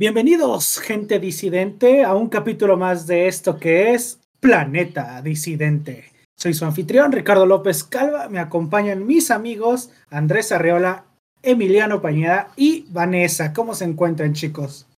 [0.00, 6.10] Bienvenidos, gente disidente, a un capítulo más de esto que es Planeta Disidente.
[6.34, 8.26] Soy su anfitrión, Ricardo López Calva.
[8.30, 11.04] Me acompañan mis amigos Andrés Arreola,
[11.42, 13.52] Emiliano Pañeda y Vanessa.
[13.52, 14.88] ¿Cómo se encuentran, chicos?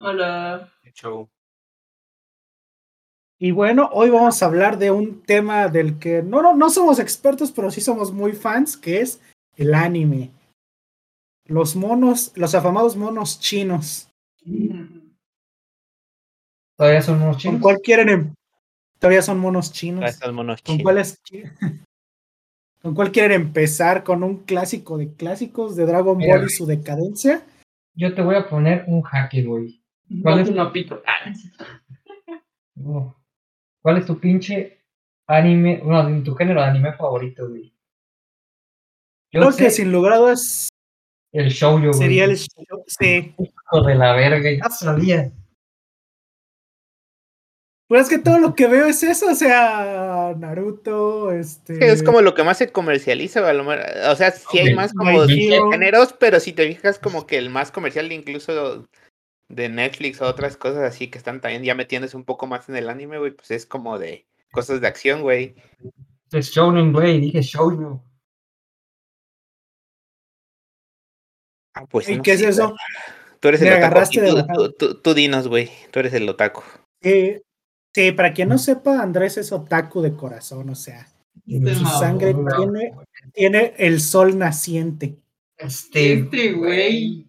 [0.00, 0.68] Hola.
[0.92, 1.30] Show.
[3.38, 6.98] Y bueno, hoy vamos a hablar de un tema del que no, no, no somos
[6.98, 9.20] expertos, pero sí somos muy fans, que es
[9.56, 10.32] el anime.
[11.50, 14.08] Los monos, los afamados monos chinos.
[16.76, 17.60] ¿Todavía son ¿Con chinos?
[17.60, 18.08] cuál quieren?
[18.08, 18.34] em-
[19.00, 20.16] Todavía son monos chinos.
[20.32, 21.20] Monos ¿Con cuál, es-
[22.82, 24.04] ¿Con cuál quieren empezar?
[24.04, 27.44] ¿Con un clásico de clásicos de Dragon Mira, Ball y su decadencia?
[27.94, 29.82] Yo te voy a poner un jaque, güey.
[30.22, 30.48] ¿Cuál es?
[30.50, 31.02] una pito.
[32.82, 33.14] Oh.
[33.82, 34.78] ¿Cuál es tu pinche
[35.26, 37.74] anime, bueno, tu género de anime favorito, güey?
[39.32, 40.70] Yo Creo sé que sin lugar a dudas
[41.32, 41.94] el shoujo, güey.
[41.94, 43.34] sería el show- Sí.
[43.38, 45.30] Hijo de la verga, ya sabía.
[47.88, 51.74] Pues es que todo lo que veo es eso, o sea, Naruto, este.
[51.74, 54.68] Sí, es como lo que más se comercializa, a lo mejor- o sea, sí hay
[54.70, 58.86] Ok, más como géneros, pero si te fijas como que el más comercial incluso
[59.48, 62.76] de Netflix o otras cosas así que están también ya metiéndose un poco más en
[62.76, 65.56] el anime, güey, pues es como de cosas de acción, güey.
[66.30, 68.04] Es shounen, güey, dije shoujo.
[71.80, 72.74] Ah, pues ¿Y no qué es eso?
[73.40, 73.86] Tú eres Me el otaku.
[73.86, 74.54] agarraste aquí, de tú, bajada.
[74.68, 75.70] tú- tú- tú dinos, güey.
[75.90, 76.62] Tú eres el otaku.
[77.00, 77.42] Eh,
[77.94, 81.08] sí, para quien no sepa, Andrés es otaku de corazón, o sea,
[81.46, 82.92] su sangre tiene,
[83.32, 85.16] tiene el sol naciente.
[85.56, 87.26] Este, Este güey.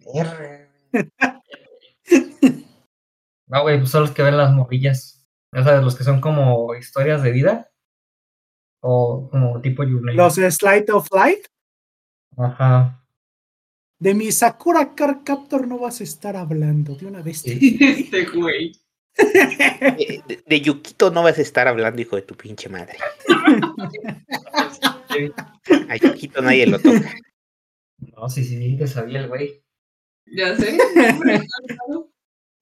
[3.47, 5.25] No, güey, pues son los que ven las morrillas.
[5.53, 7.69] Ya sabes, los que son como historias de vida.
[8.81, 10.13] O como tipo Your Name.
[10.15, 11.45] Los Slide of Light,
[12.37, 13.00] Ajá.
[14.01, 17.43] De mi Sakura Car Captor no vas a estar hablando de una vez.
[17.45, 18.75] Este güey.
[19.15, 22.97] De, de- de Yukito no vas a estar hablando, hijo de tu pinche madre.
[25.89, 27.13] A Yukito nadie lo toca.
[28.17, 29.61] No, sí, sí, que sabía el güey.
[30.25, 30.77] Ya sé.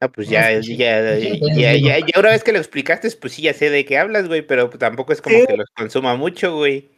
[0.02, 3.34] Ah, pues No, ya, ya, ya, ya, ya, ya una vez que lo explicaste, pues
[3.34, 6.16] sí, ya sé de qué hablas, güey, pero pues tampoco es como que los consuma
[6.16, 6.90] mucho, güey.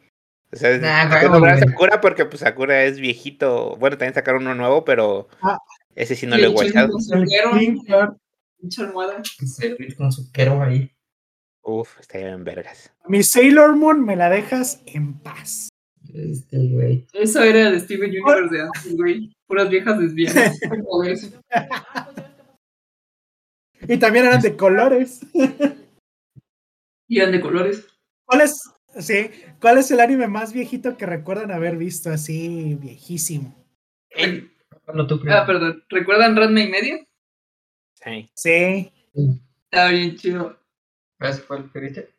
[0.52, 1.68] O sea, Nah, ¿por qué huevo, nombrar a güey.
[1.70, 2.00] Sakura?
[2.00, 3.76] Porque pues Sakura es viejito.
[3.76, 5.58] Bueno, también sacaron uno nuevo, pero Ah.
[5.94, 6.96] ese sí no lo he guachado.
[8.60, 9.22] Pinche almohada.
[9.38, 10.90] Que se ríe con su quero ahí.
[11.62, 12.92] Uf, está en vergas.
[13.06, 15.68] Mi Sailor Moon me la dejas en paz.
[16.12, 17.06] Este güey.
[17.12, 19.32] Eso era de Steven Universe de antes, güey.
[19.46, 20.58] Puras viejas lesbianas.
[23.88, 25.20] Y también eran de colores.
[27.08, 27.84] Y eran de colores.
[28.24, 28.62] ¿Cuál es,
[28.98, 29.30] sí,
[29.60, 33.54] ¿Cuál es el anime más viejito que recuerdan haber visto así viejísimo?
[34.84, 35.84] Cuando tú Ah, perdón.
[35.88, 37.06] ¿Recuerdan Ranma y medio?
[37.94, 38.30] Sí.
[38.34, 38.92] Sí.
[39.70, 40.58] Está bien chido.
[41.20, 42.14] ¿Ese fue el que viste?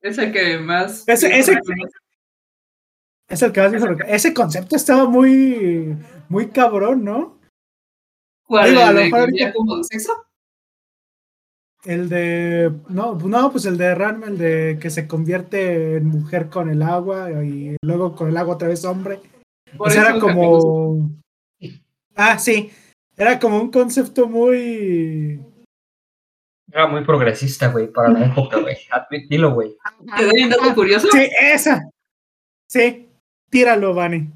[0.00, 1.06] Es el que más.
[1.08, 1.58] Ese- ese-
[3.28, 4.08] Es el que más recordar.
[4.08, 5.96] Ese concepto estaba muy,
[6.28, 7.38] muy cabrón, ¿no?
[8.44, 8.70] ¿Cuál?
[8.70, 10.25] Digo, a ¿El lo mejor que ahorita- como sexo?
[11.84, 12.72] El de.
[12.88, 16.82] No, no, pues el de Ranma, el de que se convierte en mujer con el
[16.82, 19.20] agua y luego con el agua otra vez hombre.
[19.76, 21.10] Por o sea, era como.
[22.16, 22.70] Ah, sí.
[23.16, 25.40] Era como un concepto muy.
[26.72, 28.76] Era muy progresista, güey, para la época, güey.
[28.90, 29.76] Admit- Dilo, güey.
[30.16, 31.08] ¿Te doy un dato curioso?
[31.12, 31.88] Sí, esa.
[32.68, 33.08] Sí.
[33.48, 34.28] Tíralo, Vani.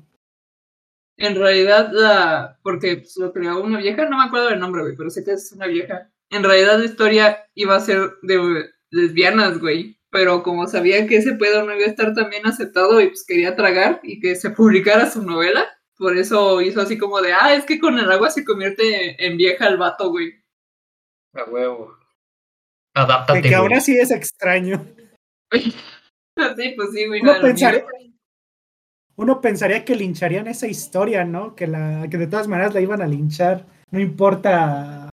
[1.19, 2.59] En realidad, la.
[2.63, 5.33] Porque pues, lo creó una vieja, no me acuerdo del nombre, güey, pero sé que
[5.33, 6.09] es una vieja.
[6.31, 9.99] En realidad, la historia iba a ser de lesbianas, güey.
[10.11, 13.25] Pero como sabía que ese pedo no iba a estar tan bien aceptado y pues
[13.27, 17.55] quería tragar y que se publicara su novela, por eso hizo así como de, ah,
[17.55, 20.33] es que con el agua se convierte en vieja el vato, güey.
[21.35, 21.97] A huevo.
[22.95, 23.79] De Adáptate, que aún güey.
[23.79, 24.85] así es extraño.
[26.57, 27.21] Sí, pues sí, güey.
[27.21, 27.85] Uno no, pensaría,
[29.17, 31.55] uno pensaría que lincharían esa historia, ¿no?
[31.55, 35.10] Que, la, que de todas maneras la iban a linchar, no importa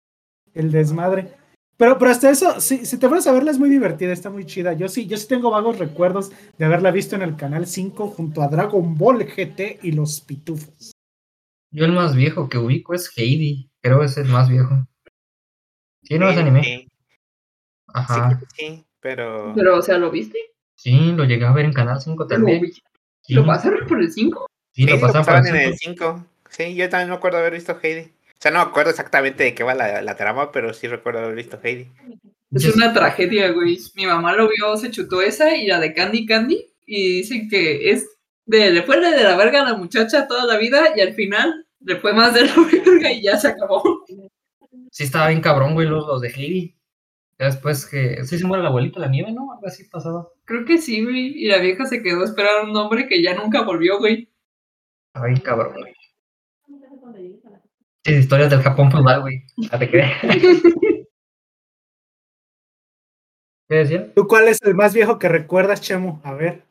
[0.53, 1.33] el desmadre.
[1.77, 4.45] Pero, pero hasta eso, si, si te pones a verla es muy divertida, está muy
[4.45, 4.73] chida.
[4.73, 8.41] Yo sí, yo sí tengo vagos recuerdos de haberla visto en el canal 5 junto
[8.41, 10.91] a Dragon Ball GT y los Pitufos.
[11.71, 13.69] Yo el más viejo que ubico es Heidi.
[13.81, 14.87] Creo que es el más viejo.
[16.03, 16.63] ¿Sí no es anime?
[16.63, 16.87] Sí, sí,
[17.87, 18.27] Ajá.
[18.27, 19.53] creo que sí, pero.
[19.55, 20.37] Pero, o sea, ¿lo viste?
[20.75, 22.61] Sí, lo llegué a ver en Canal 5 también.
[22.61, 22.69] ¿Lo,
[23.25, 24.47] Sí, ¿Lo pasaron por el 5?
[24.73, 25.95] sí, Sí, lo lo pasaban por el en el 5.
[26.17, 26.25] 5.
[26.49, 28.11] Sí, yo también me acuerdo haber visto Heidi.
[28.43, 31.21] O sea, no me acuerdo exactamente de qué va la, la trama, pero sí recuerdo
[31.21, 31.89] haber visto Heidi.
[32.51, 33.79] Es una tragedia, güey.
[33.95, 36.69] Mi mamá lo vio, se chutó esa y la de Candy Candy.
[36.85, 38.05] Y dicen que es
[38.45, 41.65] de le fue de la verga a la muchacha toda la vida y al final
[41.79, 42.53] le fue más de la
[42.85, 43.81] verga y ya se acabó.
[44.91, 46.75] Sí, estaba bien cabrón, güey, los, los de Heidi.
[47.39, 48.25] Ya después que.
[48.25, 49.53] Sí, se muere la abuelita la nieve, ¿no?
[49.53, 50.27] Algo así pasaba.
[50.43, 51.31] Creo que sí, güey.
[51.41, 54.29] Y la vieja se quedó a esperar a un hombre que ya nunca volvió, güey.
[55.07, 56.02] Estaba bien cabrón, güey.
[58.05, 59.43] Sí, historias del Japón feudal, güey.
[59.71, 60.11] ¿A te crees?
[63.69, 64.13] ¿Qué decía?
[64.13, 66.21] ¿Tú cuál es el más viejo que recuerdas, Chemo?
[66.23, 66.63] A ver,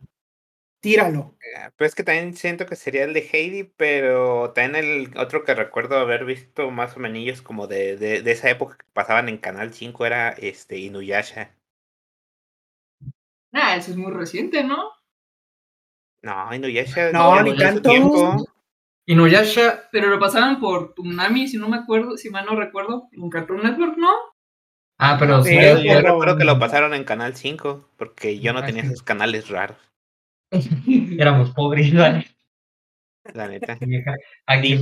[0.81, 1.37] tíralo.
[1.59, 5.45] Ah, Pues es que también siento que sería el de Heidi, pero también el otro
[5.45, 9.29] que recuerdo haber visto más o menos como de, de, de esa época que pasaban
[9.29, 11.55] en Canal 5 era este Inuyasha.
[13.55, 14.91] Ah, eso es muy reciente, ¿no?
[16.23, 17.91] No, Inuyasha No, ya ni tanto.
[17.91, 18.37] tiempo.
[19.07, 19.89] Inuyasha.
[19.91, 23.09] Pero lo pasaban por Tsunami, si no me acuerdo, si mal no recuerdo.
[23.13, 24.11] En Cartoon Network, ¿no?
[24.99, 25.51] Ah, pero sí.
[25.51, 28.83] Sí, Yo, yo recuerdo que lo pasaron en Canal 5, porque yo no Ah, tenía
[28.85, 29.77] esos canales raros,
[31.19, 32.27] Éramos pobres, ¿vale?
[33.35, 33.79] la neta.
[34.47, 34.75] Aquí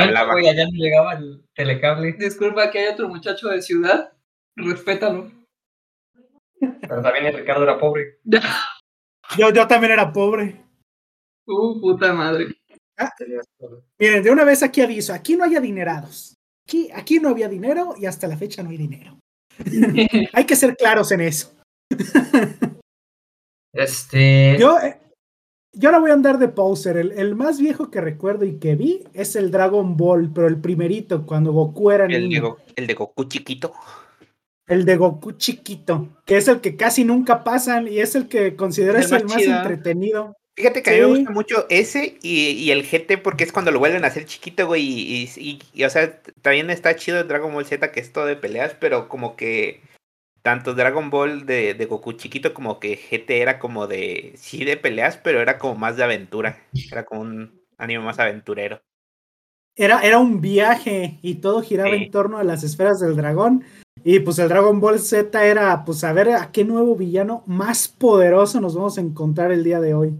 [0.00, 0.32] hablaba.
[0.32, 2.12] güey, allá no llegaba el telecable.
[2.18, 4.12] Disculpa que hay otro muchacho de ciudad.
[4.56, 5.30] Respétalo.
[6.60, 8.18] Pero también el Ricardo era pobre.
[9.36, 10.64] Yo, yo también era pobre.
[11.46, 12.57] Uh, puta madre.
[13.98, 16.34] Miren, de una vez aquí aviso, aquí no hay adinerados.
[16.66, 19.18] Aquí, aquí no había dinero y hasta la fecha no hay dinero.
[20.32, 21.54] hay que ser claros en eso.
[23.72, 24.56] Este.
[24.58, 24.98] Yo, eh,
[25.72, 26.96] yo no voy a andar de poser.
[26.96, 30.60] El, el más viejo que recuerdo y que vi es el Dragon Ball, pero el
[30.60, 32.42] primerito, cuando Goku era El de, niño.
[32.42, 33.72] Go- el de Goku chiquito.
[34.66, 38.54] El de Goku chiquito, que es el que casi nunca pasan y es el que
[38.54, 40.36] considero El es el más entretenido.
[40.58, 43.70] Fíjate que a mí me gusta mucho ese y, y el GT porque es cuando
[43.70, 44.82] lo vuelven a hacer chiquito, güey.
[44.82, 48.12] Y, y- y- y, o sea, también está chido el Dragon Ball Z, que es
[48.12, 49.80] todo de peleas, pero como que
[50.42, 54.76] tanto Dragon Ball de, de Goku chiquito como que GT era como de, sí, de
[54.76, 56.58] peleas, pero era como más de aventura.
[56.90, 58.80] Era como un anime más aventurero.
[59.76, 62.04] Era, era un viaje y todo giraba Sí.
[62.04, 63.64] en torno a las esferas del dragón.
[64.04, 67.88] Y pues el Dragon Ball Z era pues a ver a qué nuevo villano más
[67.88, 70.14] poderoso nos vamos a encontrar el día de hoy.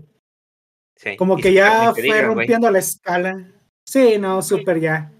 [0.98, 1.16] Sí.
[1.16, 3.52] Como que ya fue rompiendo la escala.
[3.86, 5.12] Sí, no, súper ya.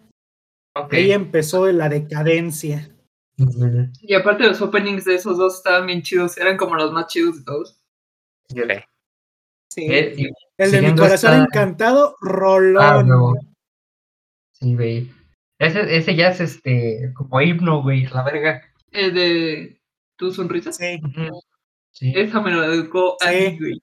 [0.90, 2.90] Ahí empezó la decadencia.
[4.00, 6.36] Y aparte los openings de esos dos estaban bien chidos.
[6.36, 7.80] Eran como los más chidos de todos.
[8.48, 8.58] Sí.
[9.70, 9.86] Sí.
[9.88, 12.82] Eh, El de mi corazón esta- encantado, Rolón.
[12.82, 13.34] Ah, huevo.
[14.52, 15.12] Sí, güey.
[15.60, 18.62] Ese, ese ya es este, como himno, güey, la verga.
[18.90, 19.80] El de
[20.16, 20.72] tu sonrisa.
[20.72, 21.00] Sí.
[21.04, 21.40] Ujú.
[21.92, 22.12] Sí.
[22.16, 23.82] Esa me lo dedicó a mí, güey.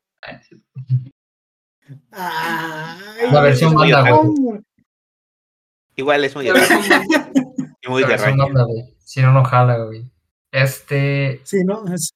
[2.11, 4.61] Ay, La versión banda, güey.
[5.95, 8.03] Igual es muy, y muy.
[8.99, 10.11] Si no, no jala, güey.
[10.51, 11.41] Este.
[11.43, 11.85] Sí, ¿no?
[11.93, 12.11] Es-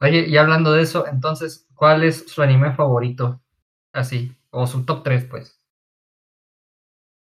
[0.00, 3.40] Oye, y hablando de eso, entonces, ¿cuál es su anime favorito?
[3.92, 4.32] Así.
[4.50, 5.60] O su top 3, pues.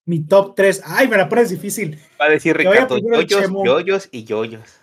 [0.05, 0.83] mi top 3.
[0.85, 1.99] Ay, me la pones difícil.
[2.21, 4.79] Va a decir Ricardo, yoyos, yoyos y yoyos.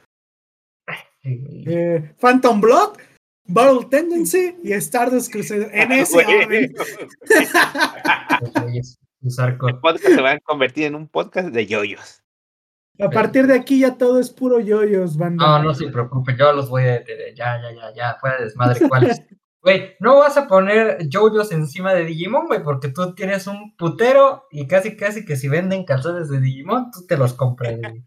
[1.22, 2.98] Eh, Phantom Blood,
[3.46, 5.70] Battle Tendency y Stardust Crusader.
[5.72, 6.24] En ese
[7.54, 8.38] Ah,
[9.38, 9.70] arcos.
[9.70, 12.22] El podcast se va a convertir en un podcast de yoyos.
[13.00, 15.44] A partir de aquí ya todo es puro yoyos, banda.
[15.44, 17.34] No, no se preocupen, yo los voy a detener.
[17.34, 18.88] Ya, ya, ya, ya, fuera de desmadre.
[18.88, 19.20] ¿Cuál es?
[19.64, 24.44] Güey, no vas a poner JoJo's encima de Digimon, güey, porque tú tienes un putero
[24.50, 28.04] y casi, casi que si venden calzones de Digimon, tú te los compras, güey.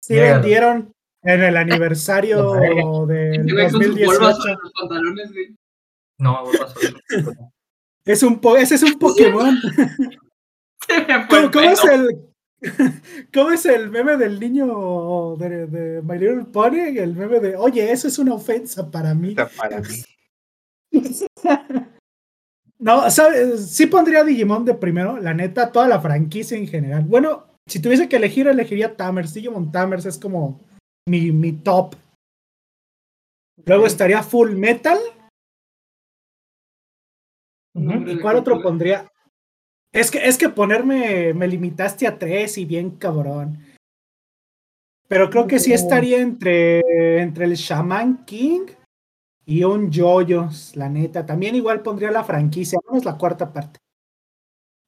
[0.00, 0.94] Sí vendieron
[1.24, 4.12] en el aniversario polvas 2018.
[4.14, 5.56] sobre los pantalones, güey.
[6.18, 6.44] No.
[8.04, 9.56] Es un po- ese es un Pokémon.
[10.86, 12.20] Se me fue ¿Cómo, cómo es el
[13.34, 16.96] ¿Cómo es el meme del niño de, de My Little Pony?
[16.96, 19.34] El meme de, oye, eso es una ofensa para mí.
[19.56, 20.02] Para mí.
[22.78, 23.70] No, ¿sabes?
[23.70, 27.04] Sí pondría Digimon de primero, la neta, toda la franquicia en general.
[27.04, 29.32] Bueno, si tuviese que elegir, elegiría Tamers.
[29.32, 30.60] Digimon Tamers es como
[31.06, 31.96] mi, mi top.
[33.66, 34.98] Luego estaría Full Metal.
[37.74, 39.08] ¿Y cuál otro pondría?
[39.92, 43.58] Es que, es que ponerme, me limitaste a tres y bien cabrón.
[45.08, 46.80] Pero creo que sí estaría entre,
[47.20, 48.66] entre el Shaman King
[49.44, 51.26] y un Joyos, la neta.
[51.26, 53.78] También igual pondría la franquicia, vamos la cuarta parte.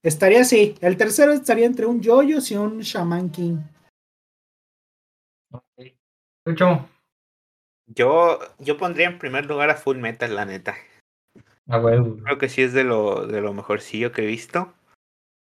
[0.03, 0.75] Estaría así.
[0.81, 3.59] El tercero estaría entre un Joyos y un Shaman King.
[6.47, 6.89] Lucho,
[7.89, 10.77] Yo, yo pondría en primer lugar a Full Metal, la neta.
[12.23, 14.73] Creo que sí es de lo, de lo mejorcillo que he visto.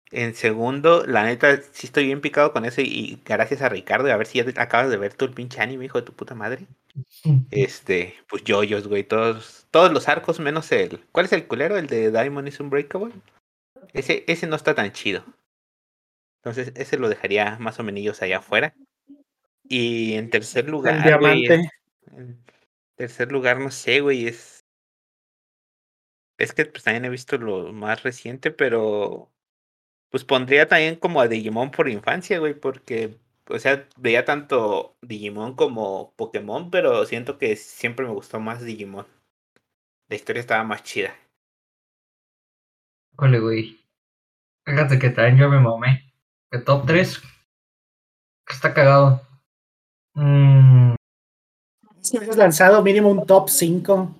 [0.09, 2.81] En segundo, la neta, sí estoy bien picado con eso.
[2.81, 5.61] Y, gracias a Ricardo, a ver si ya te- acabas de ver todo el pinche
[5.61, 6.65] anime, hijo de tu puta madre.
[7.51, 9.03] Este, pues yoyos, güey.
[9.03, 10.99] Todos, todos los arcos menos el.
[11.11, 11.77] ¿Cuál es el culero?
[11.77, 13.13] ¿El de Diamond is Unbreakable?
[13.93, 15.23] Ese, ese no está tan chido.
[16.41, 18.73] Entonces, ese lo dejaría más o menos allá afuera.
[19.69, 21.71] Y en tercer lugar, El güey, diamante.
[22.11, 22.43] en
[22.95, 24.65] tercer lugar, no sé, güey, es.
[26.37, 29.31] Es que pues también he visto lo más reciente, pero.
[30.09, 33.17] Pues pondría también como a Digimon por infancia, güey, porque.
[33.49, 39.07] O sea, veía tanto Digimon como Pokémon, pero siento que siempre me gustó más Digimon.
[40.09, 41.15] La historia estaba más chida.
[43.13, 43.79] Híjole, güey.
[44.65, 46.13] Fíjate que también yo me mamé.
[46.51, 47.21] El top 3.
[48.49, 49.26] Está cagado.
[50.17, 50.95] Mm,
[52.01, 54.15] Si hubieras lanzado mínimo un top 5.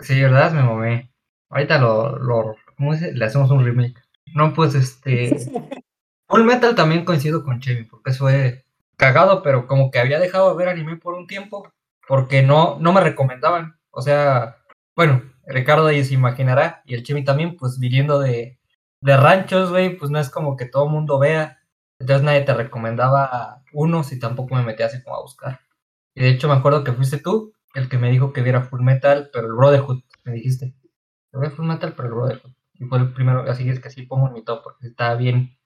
[0.00, 1.12] sí, verdad, me mamé.
[1.50, 2.56] Ahorita lo, lo.
[2.78, 4.02] Le hacemos un remake.
[4.34, 5.30] No, pues este.
[6.28, 8.64] Full Metal también coincido con Chevy, porque eso fue
[8.96, 11.70] cagado, pero como que había dejado de ver anime por un tiempo,
[12.08, 13.78] porque no, no me recomendaban.
[13.90, 14.56] O sea,
[14.96, 18.58] bueno, Ricardo ahí se imaginará, y el Chevy también, pues viniendo de,
[19.02, 21.60] de ranchos, güey, pues no es como que todo el mundo vea.
[22.00, 25.60] Entonces nadie te recomendaba unos y tampoco me metí así como a buscar.
[26.14, 28.82] Y de hecho me acuerdo que fuiste tú el que me dijo que viera Full
[28.82, 30.74] Metal, pero el Brotherhood, me dijiste.
[31.32, 32.52] Yo veo Full Metal, pero el Brotherhood.
[32.74, 35.56] Y fue el primero, así es que sí pongo en mi top, porque está bien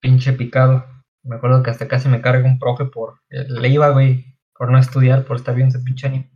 [0.00, 0.84] pinche picado.
[1.22, 3.20] Me acuerdo que hasta casi me carga un profe por.
[3.28, 6.30] Le iba, güey, por no estudiar, por estar viendo ese pinche anime.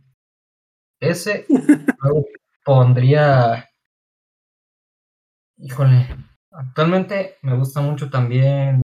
[0.99, 1.45] Ese,
[2.01, 2.25] luego
[2.63, 3.69] pondría.
[5.57, 6.07] Híjole.
[6.51, 8.81] Actualmente me gusta mucho también.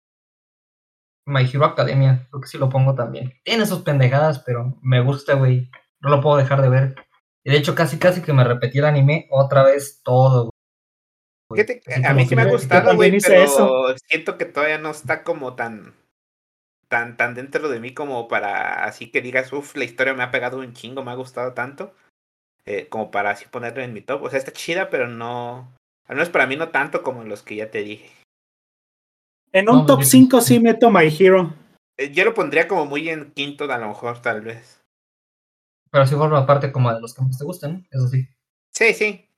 [1.32, 3.32] My Hero Academia, creo que sí lo pongo también.
[3.42, 5.70] Tiene sus pendejadas, pero me gusta, güey.
[6.00, 6.94] No lo puedo dejar de ver.
[7.44, 10.50] Y de hecho, casi casi que me repetí el anime otra vez todo,
[11.48, 11.66] güey.
[12.04, 13.94] A mí sí me ha gustado, güey, pero eso.
[14.08, 15.94] siento que todavía no está como tan,
[16.88, 20.30] tan, tan dentro de mí como para así que digas, uff, la historia me ha
[20.30, 21.94] pegado un chingo, me ha gustado tanto,
[22.64, 24.22] eh, como para así ponerlo en mi top.
[24.22, 25.74] O sea, está chida, pero no,
[26.06, 28.10] al menos para mí no tanto como los que ya te dije.
[29.52, 30.10] En un top yo sí.
[30.18, 31.54] 5 sí meto My Hero.
[31.98, 34.82] Eh, Yo lo pondría como muy en quinto, a lo mejor, tal vez.
[35.90, 37.84] Pero sí forma parte como de los que más te gustan, ¿no?
[37.90, 38.26] Eso sí.
[38.72, 39.28] Sí, sí.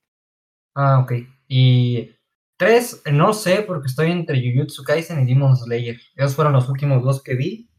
[0.75, 1.13] Ah, ok.
[1.47, 2.11] Y
[2.57, 5.99] tres, no sé, porque estoy entre Jujutsu Kaisen y Demon Slayer.
[6.15, 7.69] Esos fueron los últimos dos que vi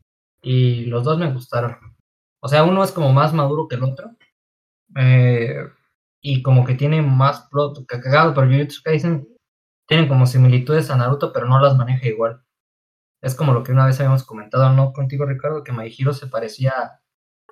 [0.43, 1.77] y los dos me gustaron.
[2.41, 4.11] O sea, uno es como más maduro que el otro.
[4.97, 5.57] eh,
[6.23, 9.29] y como que tiene más plot que cagado, pero Jujutsu Kaisen
[9.87, 12.43] tienen como similitudes a Naruto, pero no las maneja igual.
[13.23, 14.93] Es como lo que una vez habíamos comentado, ¿no?
[14.93, 17.01] Contigo, Ricardo, que My Hero se parecía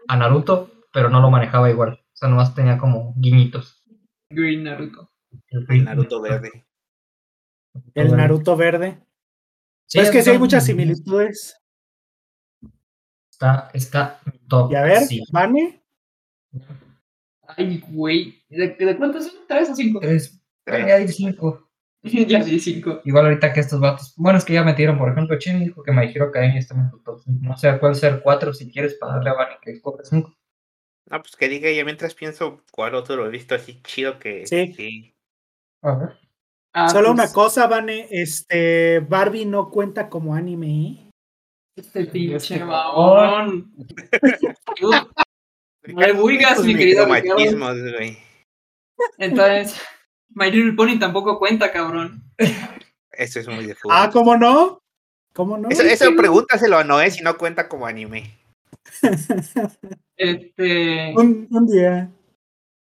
[0.08, 1.92] a Naruto, pero no lo manejaba igual.
[1.92, 3.84] O sea, nomás tenía como guiñitos.
[4.30, 5.10] Green Naruto.
[5.50, 6.66] El Naruto verde.
[7.94, 9.04] El Naruto verde.
[9.86, 11.56] Sí, es que sí hay muchas similitudes.
[13.30, 14.72] Está, está top.
[14.72, 15.22] Y a ver, sí.
[15.32, 15.82] ¿Vane?
[17.48, 18.44] Ay, güey.
[18.48, 19.34] ¿De, de cuántos son?
[19.48, 20.00] ¿Tres o cinco?
[20.00, 20.40] Tres.
[20.64, 21.16] Tres.
[21.16, 21.63] Cinco.
[22.28, 23.00] ya sí, cinco.
[23.04, 24.14] Igual ahorita que estos vatos.
[24.16, 26.90] Bueno, es que ya metieron, por ejemplo, Chen dijo que My Hero Academia está en
[26.90, 27.40] tu top cinco.
[27.42, 30.36] No sé cuál ser cuatro si quieres para darle a Vani que escoge cinco.
[31.10, 34.46] No, pues que diga, ya mientras pienso cuál otro lo he visto así chido que
[34.46, 35.14] Sí.
[35.82, 36.18] A ver.
[36.74, 38.08] Ah, Solo pues, una cosa, Vane.
[38.10, 40.66] Este, Barbie no cuenta como anime.
[40.66, 41.10] ¿eh?
[41.76, 42.64] Este pinche Este
[45.86, 48.18] le vulgas, Tus mi querido güey.
[49.18, 49.80] Entonces,
[50.30, 52.22] My Little Pony tampoco cuenta, cabrón.
[53.12, 53.96] Eso es muy de fútbol.
[53.98, 54.80] Ah, ¿cómo no?
[55.34, 55.68] ¿Cómo no?
[55.68, 58.36] eso, eso pregúntaselo a Noé si no cuenta como anime.
[60.16, 61.12] Este.
[61.16, 62.10] un, un día.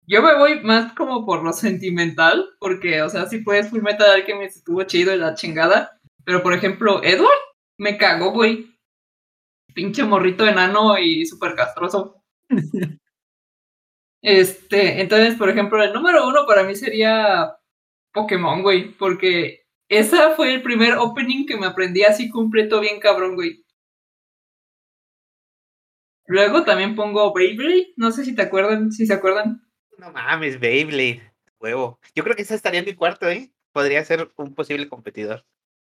[0.06, 4.10] Yo me voy más como por lo sentimental, porque, o sea, si puedes Full Metal
[4.10, 6.00] Alchemist estuvo chido y la chingada.
[6.24, 7.28] Pero, por ejemplo, Edward
[7.78, 8.74] me cagó, güey.
[9.74, 12.22] Pinche morrito enano y súper castroso.
[14.22, 17.56] Este, entonces, por ejemplo, el número uno para mí sería
[18.12, 23.36] Pokémon, güey, porque esa fue el primer opening que me aprendí así completo, bien cabrón,
[23.36, 23.64] güey.
[26.26, 29.62] Luego también pongo Beyblade, no sé si te acuerdan, si se acuerdan.
[29.96, 31.22] No mames, Beyblade.
[31.60, 31.98] Huevo.
[32.14, 33.50] Yo creo que esa estaría en mi cuarto, ¿eh?
[33.72, 35.44] Podría ser un posible competidor.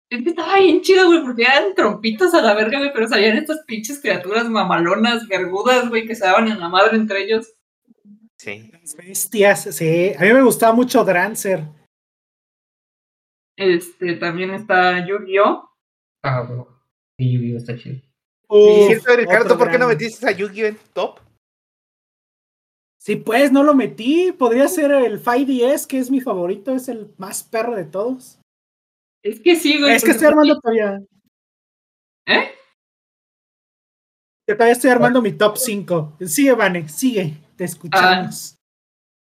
[0.10, 3.36] Es que estaba bien chido, güey, porque eran trompitas a la verga, güey, pero salían
[3.36, 7.57] estas pinches criaturas mamalonas, vergudas, güey, que se daban en la madre entre ellos.
[8.40, 8.70] Sí.
[8.72, 10.14] Las bestias, sí.
[10.18, 11.64] A mí me gustaba mucho Drancer.
[13.58, 15.68] Este, también está Yu-Gi-Oh!
[16.24, 16.68] Ah, bro.
[17.18, 18.02] Sí, Yu-Gi-Oh está chido.
[18.50, 21.20] Uf, Ricardo, ¿por qué no metiste a Yu-Gi-Oh en top?
[23.00, 24.32] Sí, pues no lo metí.
[24.34, 28.40] Podría ser el 5DS, que es mi favorito, es el más perro de todos.
[29.24, 29.96] Es que sí, güey.
[29.96, 31.02] es que estoy armando todavía.
[32.28, 32.52] ¿Eh?
[34.46, 36.18] Que todavía estoy armando mi top 5.
[36.26, 37.47] Sigue, Vane, sigue.
[37.58, 38.56] Te escuchamos.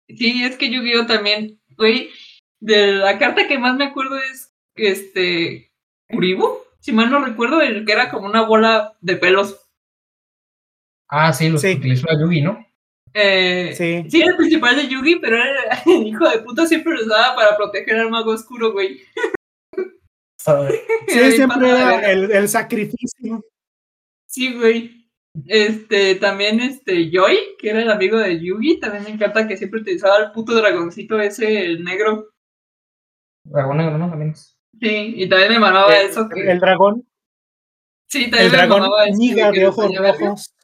[0.08, 1.06] Sí, es que Yu-Gi-Oh!
[1.08, 2.10] también, güey.
[2.60, 5.72] De la carta que más me acuerdo es este,
[6.10, 9.60] Uribu, si mal no recuerdo, el que era como una bola de pelos.
[11.10, 11.70] Ah, sí, los Sí.
[11.74, 12.66] que utilizó a Yugi, ¿no?
[13.14, 14.04] Eh, Sí.
[14.10, 17.36] sí, era el principal de Yugi, pero era el hijo de puta siempre lo usaba
[17.36, 19.02] para proteger al mago oscuro, güey.
[21.08, 23.44] Sí, siempre era el, el sacrificio.
[24.28, 25.05] Sí, güey.
[25.48, 29.82] Este, también este, Joy, que era el amigo de Yugi, también me encanta que siempre
[29.82, 32.30] utilizaba el puto dragoncito ese, el negro.
[33.44, 34.10] Dragón negro, ¿no?
[34.10, 34.34] También.
[34.34, 36.30] Sí, y también me mamaba El, eso.
[36.30, 37.08] Que, el dragón,
[38.08, 40.56] sí, también el me dragón mamaba eso niga de ojos rojos.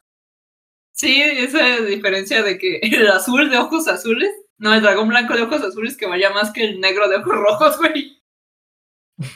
[0.92, 5.42] Sí, esa diferencia de que el azul de ojos azules, no, el dragón blanco de
[5.42, 8.22] ojos azules que vaya más que el negro de ojos rojos, güey.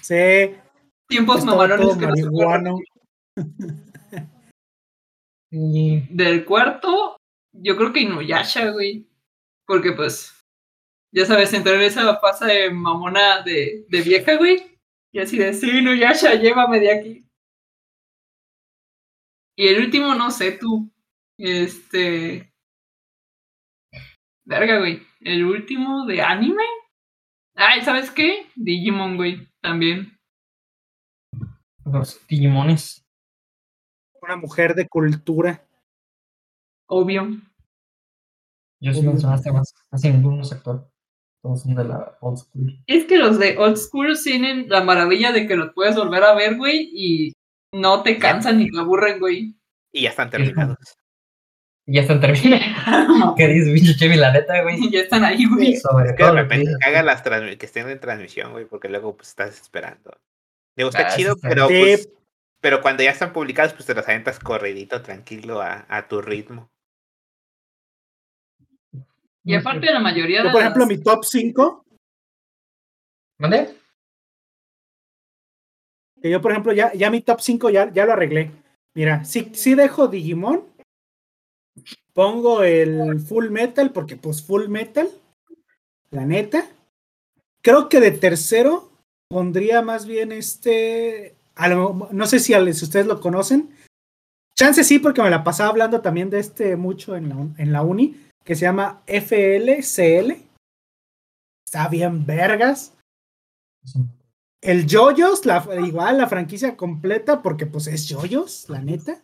[0.00, 0.54] Sí,
[1.08, 2.78] Tiempos mamalones que no
[5.50, 7.16] Del cuarto,
[7.52, 9.08] yo creo que Inuyasha, güey.
[9.66, 10.44] Porque pues,
[11.12, 14.78] ya sabes, entrar en esa fase de mamona de, de vieja, güey.
[15.12, 17.26] Y así de, sí, Inuyasha, llévame de aquí.
[19.58, 20.90] Y el último, no sé, tú.
[21.38, 22.52] Este.
[24.44, 25.02] Verga, güey.
[25.20, 26.64] El último de anime.
[27.54, 28.46] Ay, ¿sabes qué?
[28.54, 29.48] Digimon, güey.
[29.62, 30.18] También.
[31.84, 33.05] los Digimones.
[34.26, 35.64] Una mujer de cultura.
[36.88, 37.28] Obvio.
[38.80, 39.72] Yo sí mencionaste más.
[39.90, 40.86] Casi ninguno es actual.
[41.42, 42.82] Todos son de la old school.
[42.86, 46.34] Es que los de Old School tienen la maravilla de que los puedes volver a
[46.34, 47.32] ver, güey, y
[47.72, 49.56] no te cansan ni te aburren, güey.
[49.92, 50.76] Y ya están terminados.
[51.86, 53.34] Y ya están terminados.
[53.36, 54.16] ¿Qué dices, bicho Chevy?
[54.16, 54.76] La neta, güey.
[54.90, 55.76] ya están ahí, güey.
[55.76, 56.78] Sobre Es que de repente dices.
[56.80, 60.10] caga las que estén en transmisión, güey, porque luego pues estás esperando.
[60.76, 61.74] Digo, está Ah, chido, está pero Sí.
[61.80, 62.08] pues,
[62.66, 66.68] pero cuando ya están publicados, pues te las aventas corridito, tranquilo, a, a tu ritmo.
[69.44, 71.86] Y aparte la mayoría de Yo, por ejemplo, las- mi top 5,
[73.38, 73.72] ¿Mande?
[76.20, 78.50] que yo, por ejemplo, ya, ya mi top 5 ya, ya lo arreglé.
[78.94, 80.64] Mira, sí, sí dejo Digimon.
[82.14, 85.08] Pongo el Full Metal, porque pues Full Metal,
[86.10, 86.66] la neta.
[87.62, 88.90] Creo que de tercero
[89.28, 91.35] pondría más bien este.
[91.56, 93.70] A lo- no sé si, al- si ustedes lo conocen.
[94.58, 97.82] Chance sí, porque me la pasaba hablando también de este mucho en la, en la
[97.82, 100.32] uni, que se llama FLCL.
[101.66, 102.94] Está bien vergas.
[104.62, 109.22] El Joyos, la, igual la franquicia completa, porque pues es Joyos, la neta.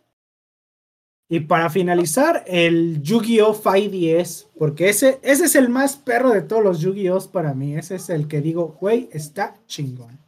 [1.31, 3.55] Y para finalizar, el Yu-Gi-Oh!
[3.55, 7.31] 5DS, porque ese, ese es el más perro de todos los Yu-Gi-Oh!
[7.33, 7.75] para mí.
[7.75, 10.19] Ese es el que digo, güey, está chingón.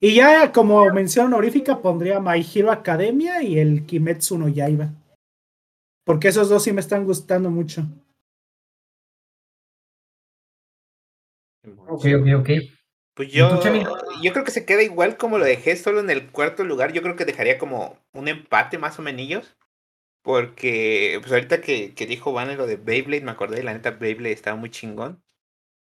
[0.00, 4.90] Y ya como mención honorífica pondría My Hero Academia y el Kimetsu no Yaiba.
[6.04, 7.82] Porque esos dos sí me están gustando mucho.
[11.88, 12.50] Ok, ok, ok.
[13.14, 13.60] Pues ¿Y yo,
[14.22, 16.92] yo creo que se queda igual como lo dejé, solo en el cuarto lugar.
[16.92, 19.56] Yo creo que dejaría como un empate más o menos.
[20.22, 24.34] Porque, pues ahorita que, que dijo Vane lo de Beyblade, me acordé, la neta Beyblade
[24.34, 25.22] estaba muy chingón.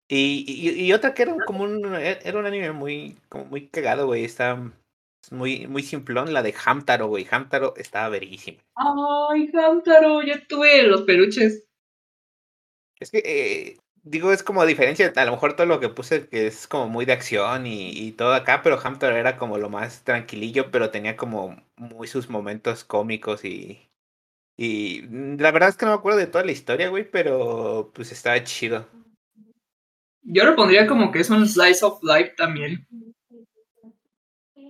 [0.09, 4.07] Y, y, y otra que era como un, era un anime muy, como muy cagado,
[4.07, 4.25] güey.
[4.25, 4.73] Estaba
[5.31, 7.27] muy, muy simplón, la de Hamtaro, güey.
[7.31, 8.59] Hamtaro estaba verguísima.
[8.75, 11.65] Ay, Hamtaro, yo tuve los peluches.
[13.01, 16.29] Es que, eh, digo, es como a diferencia, a lo mejor todo lo que puse
[16.29, 19.69] que es como muy de acción y, y todo acá, pero Hamtaro era como lo
[19.71, 23.85] más tranquilillo, pero tenía como muy sus momentos cómicos y...
[24.57, 27.93] Y mm, la verdad es que no me acuerdo de toda la historia, güey, pero
[27.95, 28.87] pues estaba chido.
[30.31, 32.87] Yo lo pondría como que es un slice of life también.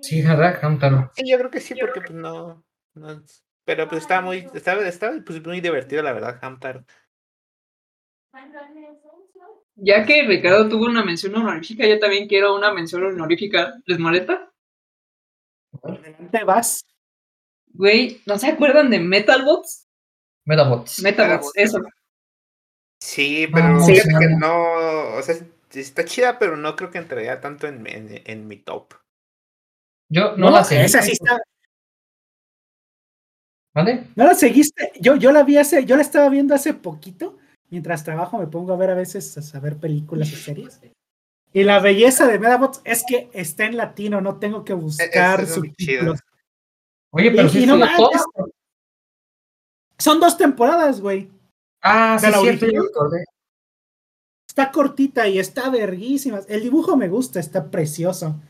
[0.01, 0.57] Sí, ¿verdad?
[0.63, 1.11] Hamtaro.
[1.17, 2.65] Sí, yo creo que sí, porque pues no...
[2.95, 3.23] no
[3.65, 6.85] pero pues estaba muy, estaba, estaba pues muy divertido, la verdad, Hamtaro.
[9.75, 13.75] Ya que Ricardo tuvo una mención honorífica, yo también quiero una mención honorífica.
[13.85, 14.51] ¿Les molesta?
[15.83, 16.85] Adelante vas.
[17.67, 19.87] Güey, ¿no se acuerdan de Metalbots?
[20.45, 21.03] Metabots.
[21.03, 21.81] Metabots, eso.
[23.01, 24.17] Sí, pero Ah, fíjate sí.
[24.19, 25.37] que no, o sea,
[25.73, 28.95] está chida, pero no creo que entraría tanto en, en, en mi top.
[30.11, 30.83] Yo no, la seguí.
[30.85, 31.39] esa sí está.
[33.75, 34.07] ¿Mande?
[34.17, 34.93] ¿No la seguiste?
[35.01, 37.39] Yo, yo la vi hace, yo la estaba viendo hace poquito.
[37.71, 40.81] Mientras trabajo me pongo a ver a veces a saber películas y series.
[41.53, 45.51] Y la belleza de Medabots es que está en latino, no tengo que buscar eso
[45.51, 46.21] es subtítulos.
[47.11, 47.79] Oye, pero Y- y no.
[49.99, 51.31] Son dos temporadas, güey.
[51.83, 53.25] Ah, sí, ¿De la cierto, yo recordé.
[54.49, 56.41] Está cortita y está verguísima.
[56.49, 58.41] El dibujo me gusta, está precioso.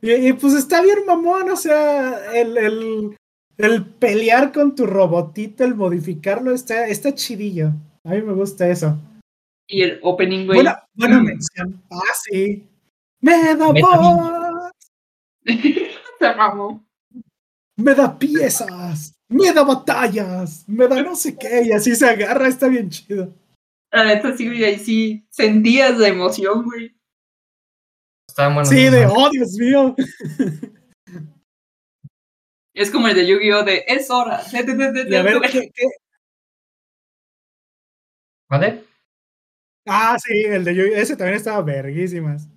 [0.00, 3.16] Y, y, pues está bien mamón, o sea, el, el,
[3.56, 7.72] el pelear con tu robotito, el modificarlo, está, está chidillo.
[8.04, 8.96] A mí me gusta eso.
[9.66, 10.58] Y el opening, güey.
[10.58, 11.82] Buena, buena mención.
[11.90, 12.68] Ah, sí.
[13.20, 14.72] Me da voz,
[16.18, 16.86] Se mamó.
[17.76, 22.48] me da piezas, me da batallas, me da no sé qué, y así se agarra,
[22.48, 23.34] está bien chido.
[23.92, 26.96] La neta sí, güey, ahí sí sentías la emoción, güey.
[28.28, 28.68] Estaban buenos.
[28.68, 29.94] Sí, de, oh, Dios mío.
[32.74, 33.62] Es como el de Yu-Gi-Oh!
[33.62, 34.42] de es hora.
[34.52, 35.84] de- de- de- de- Y a ver, de- ¿qué, qué?
[38.50, 38.84] ¿Vale?
[39.86, 42.48] Ah, sí, el de Yu- ese también estaba verguísimas.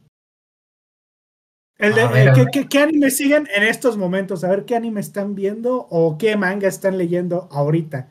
[1.80, 4.44] El de, ver, eh, ¿qué, qué- qué anime siguen en estos momentos?
[4.44, 8.10] A ver qué anime están viendo o qué manga están leyendo ahorita.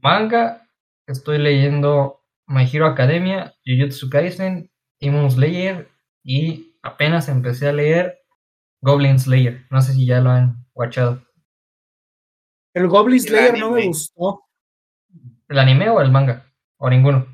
[0.00, 0.68] Manga,
[1.08, 5.88] estoy leyendo My Hero Academia, Jujutsu Kaisen, Demon Slayer
[6.22, 8.18] y apenas empecé a leer
[8.80, 9.66] Goblin Slayer.
[9.70, 11.22] No sé si ya lo han watchado.
[12.74, 14.44] El Goblin El Slayer no me gustó.
[15.48, 16.52] ¿El anime o el manga?
[16.78, 17.26] O ninguno.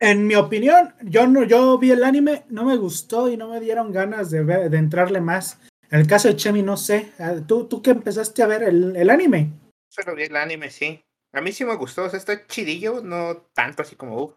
[0.00, 3.58] En mi opinión, yo no, yo vi el anime, no me gustó y no me
[3.60, 5.60] dieron ganas de, ver- de entrarle más.
[5.90, 7.12] En el caso de Chemi, no sé.
[7.18, 9.50] Ah, ¿Tú, tú que empezaste a ver el, el anime?
[9.90, 11.02] Solo vi el anime, sí.
[11.32, 14.34] A mí sí me gustó, o sea, está chidillo, no tanto así como uf,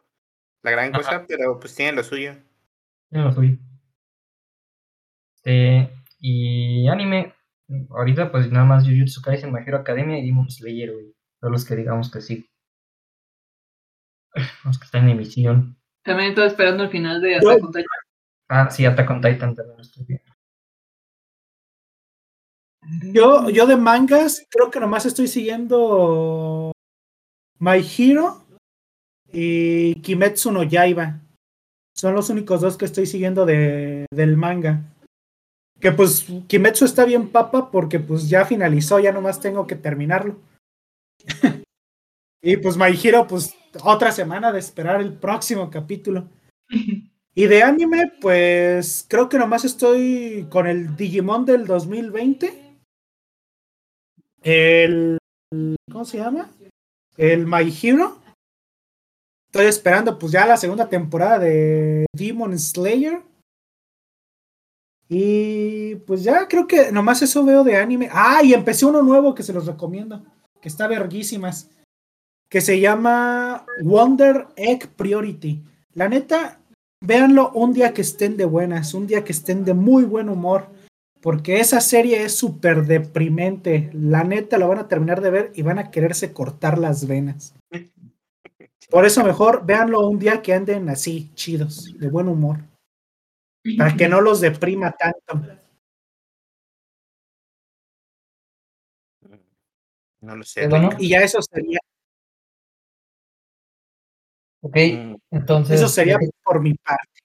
[0.63, 0.97] la gran Ajá.
[1.03, 2.33] cosa, pero pues tiene lo suyo.
[3.11, 3.59] Ya lo subí.
[5.35, 7.33] Este, y anime,
[7.89, 11.13] ahorita pues nada más Jujutsu Kaisen, My Hero Academia y Demon Slayer, güey.
[11.39, 12.49] Son los que digamos que sí.
[14.63, 15.77] Los que están en emisión.
[16.03, 17.85] También estoy esperando el final de Attack on Titan.
[18.49, 20.31] Ah, sí, Attack on Titan también lo estoy viendo.
[23.13, 26.71] Yo, yo de mangas, creo que nomás estoy siguiendo
[27.59, 28.43] My Hero
[29.31, 31.21] y Kimetsu no Yaiba.
[31.95, 34.81] Son los únicos dos que estoy siguiendo de, del manga.
[35.79, 40.39] Que pues Kimetsu está bien papa porque pues ya finalizó, ya nomás tengo que terminarlo.
[42.41, 46.27] y pues My Hero, pues otra semana de esperar el próximo capítulo.
[47.33, 52.79] Y de anime, pues creo que nomás estoy con el Digimon del 2020.
[54.41, 55.17] El.
[55.89, 56.49] ¿Cómo se llama?
[57.15, 58.17] El My Hero.
[59.47, 63.21] Estoy esperando, pues ya la segunda temporada de Demon Slayer.
[65.07, 68.09] Y pues ya creo que nomás eso veo de anime.
[68.11, 70.23] Ah, y empecé uno nuevo que se los recomiendo.
[70.61, 71.69] Que está verguísimas.
[72.51, 75.63] Que se llama Wonder Egg Priority.
[75.93, 76.59] La neta,
[76.99, 80.67] véanlo un día que estén de buenas, un día que estén de muy buen humor.
[81.21, 83.89] Porque esa serie es súper deprimente.
[83.93, 87.55] La neta la van a terminar de ver y van a quererse cortar las venas.
[88.89, 92.57] Por eso mejor véanlo un día que anden así, chidos, de buen humor.
[93.77, 95.41] Para que no los deprima tanto.
[100.19, 100.67] No lo sé.
[100.67, 100.89] Bueno.
[100.99, 101.79] Y ya eso sería,
[104.71, 105.79] Ok, Mm, entonces.
[105.81, 107.19] eso sería que- por mi parte.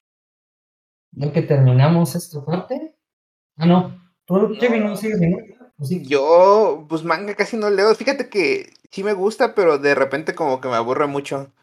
[1.11, 2.93] Ya que terminamos esta parte.
[3.55, 4.11] Ah, no.
[4.25, 5.55] Tú, Kevin, no sigues ningún.
[5.79, 6.03] ¿O sí?
[6.05, 7.95] Yo, pues manga casi no leo.
[7.95, 11.53] Fíjate que sí me gusta, pero de repente como que me aburre mucho.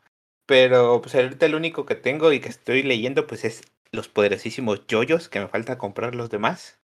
[0.46, 4.86] Pero pues ahorita el único que tengo y que estoy leyendo pues es los poderosísimos
[4.86, 6.80] yoyos, que me falta comprar los demás.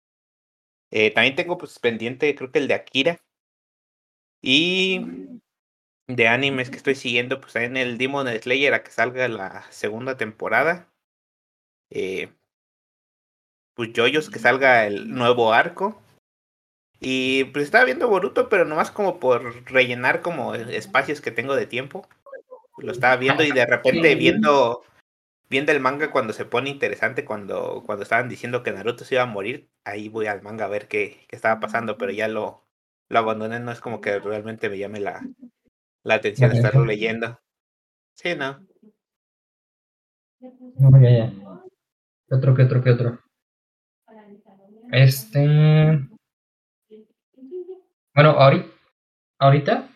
[0.92, 3.20] Eh, también tengo pues pendiente creo que el de Akira.
[4.42, 5.02] Y
[6.08, 10.18] de animes que estoy siguiendo pues en el Demon Slayer a que salga la segunda
[10.18, 10.90] temporada.
[11.90, 12.30] Eh,
[13.74, 16.02] pues yoyos que salga el nuevo arco.
[17.00, 21.68] Y pues estaba viendo Boruto, pero nomás como por rellenar como espacios que tengo de
[21.68, 22.08] tiempo.
[22.78, 24.84] Lo estaba viendo y de repente viendo
[25.50, 29.24] viendo el manga cuando se pone interesante, cuando, cuando estaban diciendo que Naruto se iba
[29.24, 32.66] a morir, ahí voy al manga a ver qué, qué estaba pasando, pero ya lo,
[33.08, 35.24] lo abandoné, no es como que realmente me llame la,
[36.08, 37.38] la atención La estarlo leyendo.
[38.16, 38.66] Sí, no.
[40.40, 41.34] No, ya, ya.
[42.28, 43.20] ¿Qué otro, qué otro, qué otro?
[44.92, 46.08] Este.
[48.16, 48.68] Bueno, ahorita,
[49.40, 49.90] ahorita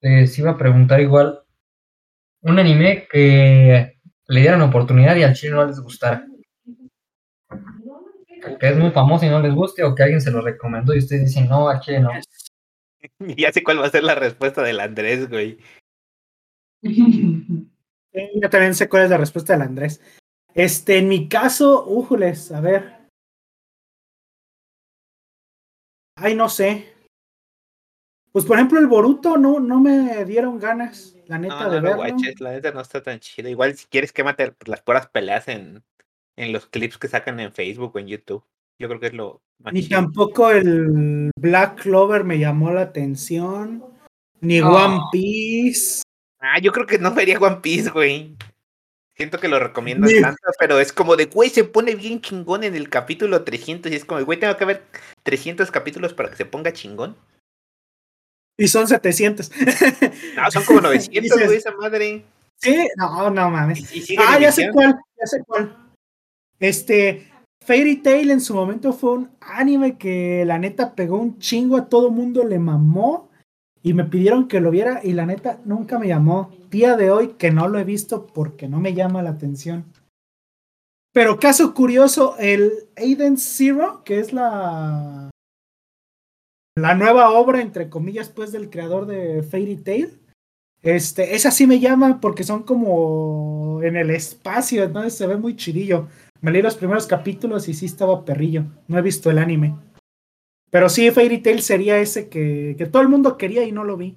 [0.00, 1.40] se iba a preguntar igual
[2.42, 6.24] un anime que le dieran oportunidad y al chile no les gustara.
[8.60, 10.98] Que es muy famoso y no les guste, o que alguien se lo recomendó y
[10.98, 12.10] ustedes dicen, no, al chile no.
[13.38, 15.58] Ya sé cuál va a ser la respuesta del Andrés, güey.
[16.82, 20.00] Yo también sé cuál es la respuesta del Andrés.
[20.54, 23.08] Este, en mi caso, újules, a ver.
[26.16, 26.92] Ay, no sé.
[28.32, 31.88] Pues por ejemplo, el Boruto no, no me dieron ganas, la neta, No, de no
[31.88, 32.14] lo verlo.
[32.14, 33.48] guaches, la neta no está tan chido.
[33.48, 35.84] Igual si quieres quémate las puras peleas en,
[36.36, 38.44] en los clips que sacan en Facebook o en YouTube.
[38.82, 43.84] Yo creo que es lo más Ni tampoco el Black Clover me llamó la atención.
[44.40, 44.68] Ni Oh.
[44.74, 46.02] One Piece.
[46.40, 48.36] Ah, yo creo que no vería One Piece, güey.
[49.16, 52.64] Siento que lo recomiendan Ni- tanto, pero es como de, güey, se pone bien chingón
[52.64, 54.82] en el capítulo 300 y es como, güey, tengo que ver
[55.22, 57.16] 300 capítulos para que se ponga chingón.
[58.58, 59.50] Y son 700.
[60.36, 62.24] No, son como 900, Dices- güey, esa madre.
[62.60, 63.92] Sí, no, no mames.
[63.94, 65.76] Y, y sigue Ah, ya sé cuál, ya sé cuál.
[66.58, 67.31] Este,
[67.64, 71.88] Fairy Tail en su momento fue un anime que la neta pegó un chingo a
[71.88, 73.30] todo mundo, le mamó
[73.82, 76.50] y me pidieron que lo viera y la neta nunca me llamó.
[76.70, 79.84] Día de hoy que no lo he visto porque no me llama la atención.
[81.12, 85.30] Pero caso curioso, el Aiden Zero, que es la
[86.74, 90.18] la nueva obra entre comillas pues del creador de Fairy Tail,
[90.82, 95.54] este, esa sí me llama porque son como en el espacio, entonces se ve muy
[95.54, 96.08] chidillo.
[96.42, 98.64] Me leí los primeros capítulos y sí estaba perrillo.
[98.88, 99.76] No he visto el anime.
[100.70, 103.96] Pero sí, Fairy Tail sería ese que, que todo el mundo quería y no lo
[103.96, 104.16] vi.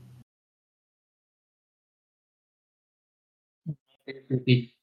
[4.45, 4.73] Sí.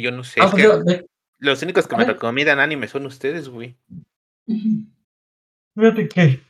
[0.00, 0.40] Yo no sé.
[0.40, 1.06] Ah, es pues que yo, de-
[1.38, 3.76] Los únicos que me recomiendan anime son ustedes, güey.
[5.74, 6.40] fíjate que, eh,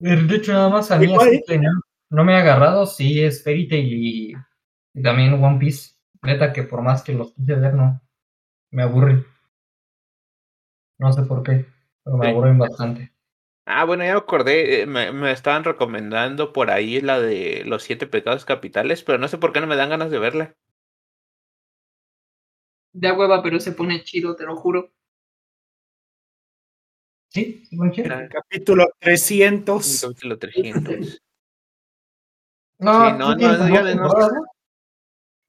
[0.00, 1.44] de hecho, nada más a mí así ¿eh?
[1.46, 1.70] que no,
[2.10, 4.34] no me ha agarrado, sí es Fairy Tail y,
[4.94, 5.94] y también One Piece.
[6.22, 8.00] Neta que por más que los quise ver, no,
[8.70, 9.24] me aburren.
[10.98, 11.66] No sé por qué,
[12.04, 12.30] pero me Sí.
[12.32, 13.12] aburren bastante.
[13.66, 14.82] Ah, bueno, ya me acordé.
[14.82, 19.28] eh, Me, me estaban recomendando por ahí la de los siete pecados capitales, pero no
[19.28, 20.54] sé por qué no me dan ganas de verla.
[22.92, 24.92] Da hueva, pero se pone chido, te lo juro.
[27.28, 28.06] Sí, sí, buen chido.
[28.06, 30.02] Era Capítulo 300.
[30.02, 31.22] el capítulo 300.
[32.80, 34.46] No, Sí, no, no, ¿no?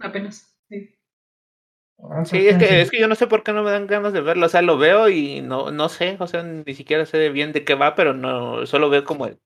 [0.01, 0.55] Apenas.
[0.69, 0.95] Sí.
[2.03, 4.13] Ah, Sí, es que, es que yo no sé por qué no me dan ganas
[4.13, 4.45] de verlo.
[4.45, 7.63] O sea, lo veo y no, no sé, o sea, ni siquiera sé bien de
[7.63, 9.39] qué va, pero no, solo veo como el-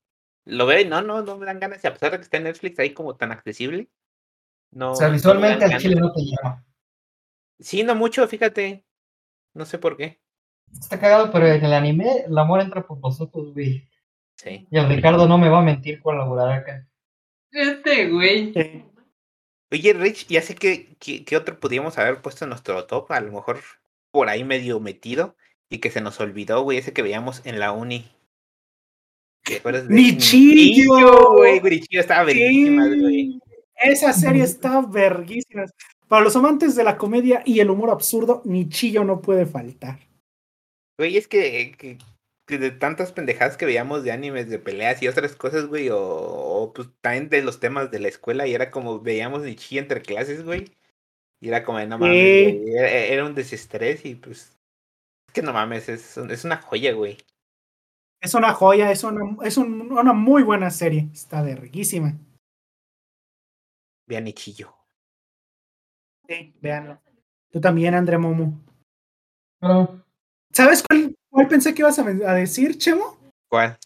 [0.45, 1.83] lo veo y no, no, no me dan ganas.
[1.83, 3.89] Y a pesar de que está en Netflix ahí como tan accesible,
[4.71, 4.91] no.
[4.91, 6.63] O sea, visualmente al chile no te llama.
[7.59, 8.85] Sí, no mucho, fíjate.
[9.53, 10.21] No sé por qué.
[10.71, 13.89] Está cagado, pero en el anime el amor entra por los ojos, güey.
[14.37, 14.67] Sí.
[14.69, 16.87] Y el Ricardo no me va a mentir con la buraca.
[17.51, 18.53] Este güey.
[19.71, 23.19] Oye, Rich, ya sé que, que, que otro podíamos haber puesto en nuestro top, a
[23.19, 23.61] lo mejor
[24.11, 25.35] por ahí medio metido,
[25.69, 28.05] y que se nos olvidó, güey, ese que veíamos en la uni.
[29.43, 30.55] ¿Te acuerdas de ¡Nichillo!
[30.55, 31.61] Nichillo, güey!
[31.61, 33.39] Nichillo estaba verguísima, güey.
[33.75, 35.65] Esa serie está verguísima.
[36.07, 39.99] Para los amantes de la comedia y el humor absurdo, ni chillo no puede faltar.
[40.97, 41.97] Güey, es que
[42.47, 46.73] de tantas pendejadas que veíamos de animes, de peleas y otras cosas, güey, o, o,
[46.73, 50.43] pues también de los temas de la escuela, y era como veíamos Nichillo entre clases,
[50.43, 50.71] güey.
[51.41, 52.43] Y era como, de, no mames, Sí.
[52.59, 54.57] güey, era, era un desestrés y pues.
[55.27, 57.17] Es que no mames, es, es una joya, güey.
[58.21, 61.09] Es una joya, es una, es un- una muy buena serie.
[61.13, 62.17] Está verguísima.
[64.07, 64.73] Vean Nichillo.
[66.27, 67.01] Sí, véanlo.
[67.51, 68.59] Tú también, André Momo.
[69.59, 70.03] Pero,
[70.51, 73.17] ¿Sabes cuál, cuál pensé que ibas a, a decir, Chemo?
[73.49, 73.77] ¿Cuál?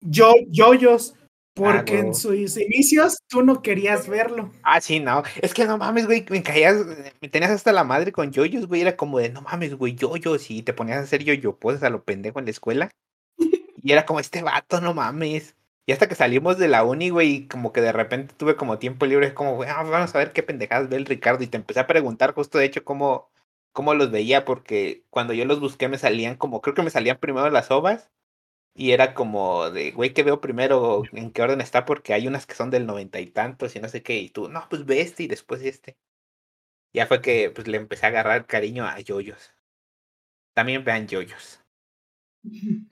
[0.00, 1.14] Yo, Yoyos.
[1.54, 2.08] Porque huevo.
[2.08, 4.52] en sus inicios tú no querías verlo.
[4.62, 5.24] Ah, sí, no.
[5.42, 6.24] Es que no mames, güey.
[6.30, 6.76] Me caías,
[7.20, 8.82] me tenías hasta la madre con yoyos, güey.
[8.82, 10.50] Era como de, no mames, güey, yoyos.
[10.50, 12.90] Y te ponías a hacer yoyo pues a lo pendejo en la escuela.
[13.80, 15.54] Y era como, este vato, no mames.
[15.86, 19.06] Y hasta que salimos de la uni, güey, como que de repente tuve como tiempo
[19.06, 21.42] libre, como, güey, ah, vamos a ver qué pendejadas ve el Ricardo.
[21.42, 23.30] Y te empecé a preguntar justo, de hecho, cómo,
[23.78, 27.16] cómo los veía, porque cuando yo los busqué me salían como, creo que me salían
[27.20, 28.10] primero las ovas.
[28.74, 31.04] Y era como de, güey, ¿qué veo primero?
[31.12, 31.84] ¿En qué orden está?
[31.84, 34.18] Porque hay unas que son del noventa y tantos y no sé qué.
[34.18, 35.96] Y tú, no, pues ve este y después este.
[36.92, 39.54] Ya fue que pues le empecé a agarrar cariño a yoyos.
[40.56, 41.60] También vean yoyos.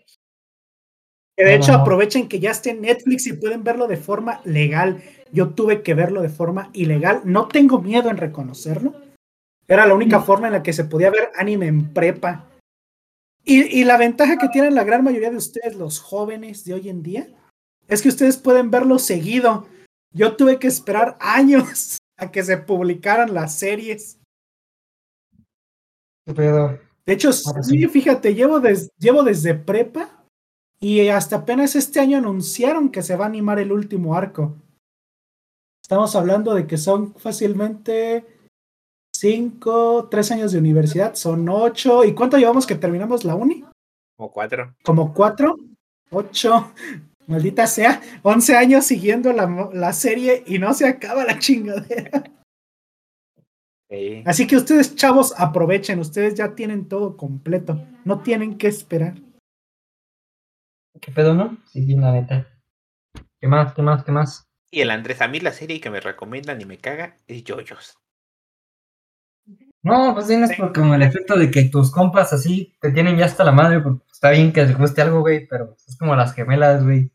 [1.37, 1.83] De No, hecho no, no.
[1.83, 5.03] aprovechen que ya esté en Netflix y pueden verlo de forma legal.
[5.33, 7.23] Yo tuve que verlo de forma ilegal.
[7.25, 8.95] No tengo miedo en reconocerlo.
[9.69, 12.47] Era la única forma en la que se podía ver anime en prepa.
[13.45, 16.89] Y, y la ventaja que tienen la gran mayoría de ustedes, los jóvenes de hoy
[16.89, 17.29] en día,
[17.89, 19.67] es que ustedes pueden verlo seguido.
[20.13, 24.19] Yo tuve que esperar años a que se publicaran las series.
[26.27, 26.79] ¿qué pedo?
[27.05, 27.89] De hecho, Ahora sí, sí.
[27.89, 30.25] fíjate, llevo, des- llevo desde prepa
[30.81, 34.57] y hasta apenas este año anunciaron que se va a animar el último arco.
[35.83, 38.27] Estamos hablando de que son fácilmente
[39.19, 42.05] cinco, tres años de universidad, son ocho.
[42.05, 43.65] ¿Y cuánto llevamos que terminamos la uni?
[44.17, 44.75] Como cuatro.
[44.83, 45.57] Como cuatro,
[46.11, 46.73] ocho,
[47.27, 52.25] maldita sea, once años siguiendo la, la serie y no se acaba la chingadera.
[53.89, 54.23] Sí.
[54.27, 59.15] Así que ustedes, chavos, aprovechen, ustedes ya tienen todo completo, no tienen que esperar.
[61.01, 61.59] ¿Qué pedo, no?
[61.67, 62.49] Sí, sí, la neta.
[63.41, 63.75] ¿Qué más?
[63.75, 64.03] ¿Qué más?
[64.05, 64.49] ¿Qué más?
[64.71, 67.97] Y el Andrés, a mí la serie que me recomiendan y me caga es Yoyos.
[69.87, 73.27] No, pues tienes por como el efecto de que tus compas así te tienen ya
[73.27, 76.35] hasta la madre, porque está bien que les guste algo, güey, pero es como las
[76.35, 77.13] gemelas, güey.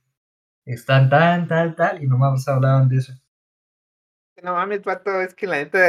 [0.63, 3.13] Están tan, tal, tal, y nomás hablaban de eso.
[4.41, 5.79] No mames, pato, es que la neta,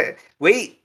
[0.40, 0.83] güey,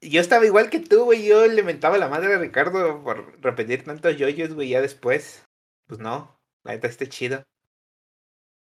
[0.00, 3.84] yo estaba igual que tú, güey, yo le mentaba la madre a Ricardo por repetir
[3.84, 5.44] tantos yoyos, güey, ya después.
[5.86, 7.44] Pues no, la neta está chido.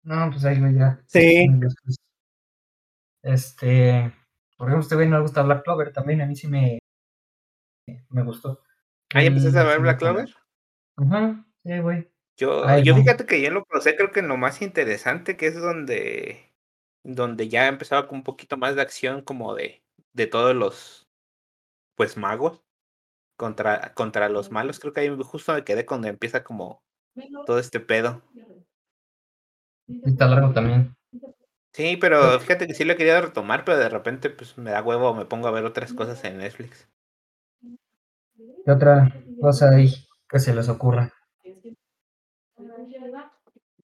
[0.02, 0.98] No, pues ahí, güey, ya.
[1.06, 1.46] Sí.
[3.20, 4.14] Este,
[4.60, 6.80] por ejemplo, este güey no le gusta Black Clover también, a mí sí me,
[8.10, 8.60] me gustó.
[9.14, 10.28] ¿Ah, ya empezaste a ver Black Clover?
[10.98, 12.10] Ajá, sí, güey.
[12.36, 13.00] Yo, Ay, yo no.
[13.00, 16.52] fíjate que yo lo procesé, creo que en lo más interesante, que es donde,
[17.02, 21.08] donde ya empezaba con un poquito más de acción, como de, de todos los,
[21.94, 22.60] pues, magos
[23.38, 24.78] contra, contra los malos.
[24.78, 26.82] Creo que ahí justo me quedé cuando empieza como
[27.46, 28.22] todo este pedo.
[30.04, 30.94] Está largo también.
[31.72, 34.82] Sí, pero fíjate que sí lo he querido retomar, pero de repente, pues, me da
[34.82, 36.88] huevo, me pongo a ver otras cosas en Netflix.
[38.64, 39.92] ¿Qué otra cosa ahí
[40.28, 41.12] que se les ocurra?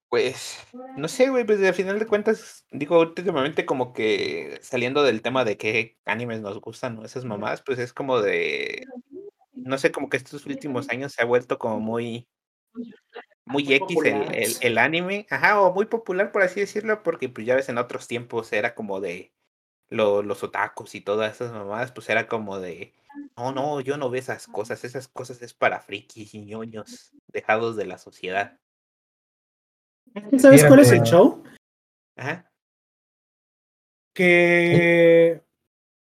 [0.09, 0.59] Pues,
[0.97, 5.45] no sé, güey, pues al final de cuentas, digo, últimamente como que saliendo del tema
[5.45, 8.89] de qué animes nos gustan o esas mamadas, pues es como de,
[9.55, 12.29] no sé, como que estos últimos años se ha vuelto como muy,
[13.47, 17.47] muy Muy X el, el, anime, ajá, o muy popular por así decirlo, porque pues
[17.47, 19.33] ya ves en otros tiempos era como de
[19.89, 22.93] lo- los otakus y todas esas mamadas, pues era como de,
[23.37, 27.77] no, no, yo no veo esas cosas, esas cosas es para frikis y ñoños dejados
[27.77, 28.59] de la sociedad.
[30.39, 31.45] ¿Sabes cuál es el show?
[32.17, 32.51] Ajá.
[34.15, 35.43] Que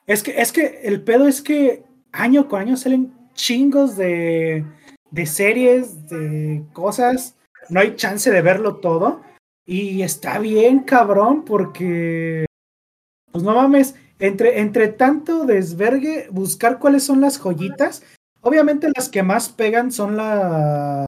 [0.05, 4.65] es que es que el pedo es que año con año salen chingos de,
[5.11, 7.35] de series, de cosas.
[7.69, 9.21] No hay chance de verlo todo.
[9.65, 12.45] Y está bien, cabrón, porque
[13.31, 18.03] pues no mames, entre, entre tanto desvergue, buscar cuáles son las joyitas.
[18.41, 21.05] Obviamente las que más pegan son la-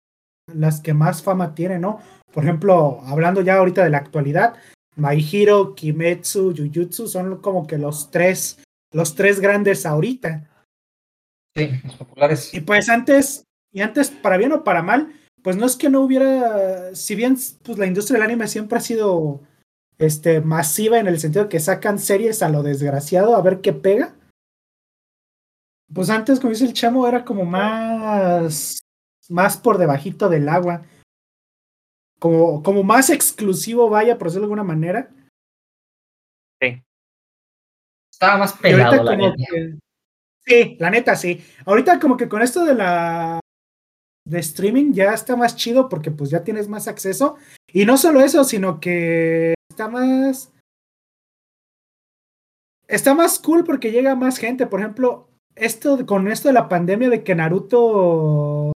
[0.53, 1.99] las que más fama tienen, ¿no?
[2.33, 4.55] Por ejemplo, hablando ya ahorita de la actualidad,
[4.95, 8.59] My Hero, Kimetsu, Jujutsu son como que los tres,
[8.91, 10.49] los tres grandes ahorita.
[11.55, 12.53] Sí, los populares.
[12.53, 16.01] Y pues antes, y antes, para bien o para mal, pues no es que no
[16.01, 19.41] hubiera, si bien pues la industria del anime siempre ha sido
[19.97, 23.73] este, masiva en el sentido de que sacan series a lo desgraciado a ver qué
[23.73, 24.15] pega.
[25.93, 28.79] Pues antes, como dice el chamo, era como más,
[29.29, 30.83] más por debajito del agua.
[32.19, 35.09] Como, como más exclusivo, vaya, por decirlo de alguna manera.
[38.11, 39.43] Estaba más pelado, la como neta.
[39.51, 39.79] que-
[40.45, 41.43] Sí, la neta, sí.
[41.65, 43.39] Ahorita como que con esto de la
[44.29, 47.35] de streaming ya está más chido porque pues ya tienes más acceso.
[47.71, 50.51] Y no solo eso, sino que está más.
[52.87, 54.67] Está más cool porque llega más gente.
[54.67, 58.71] Por ejemplo, esto con esto de la pandemia de que Naruto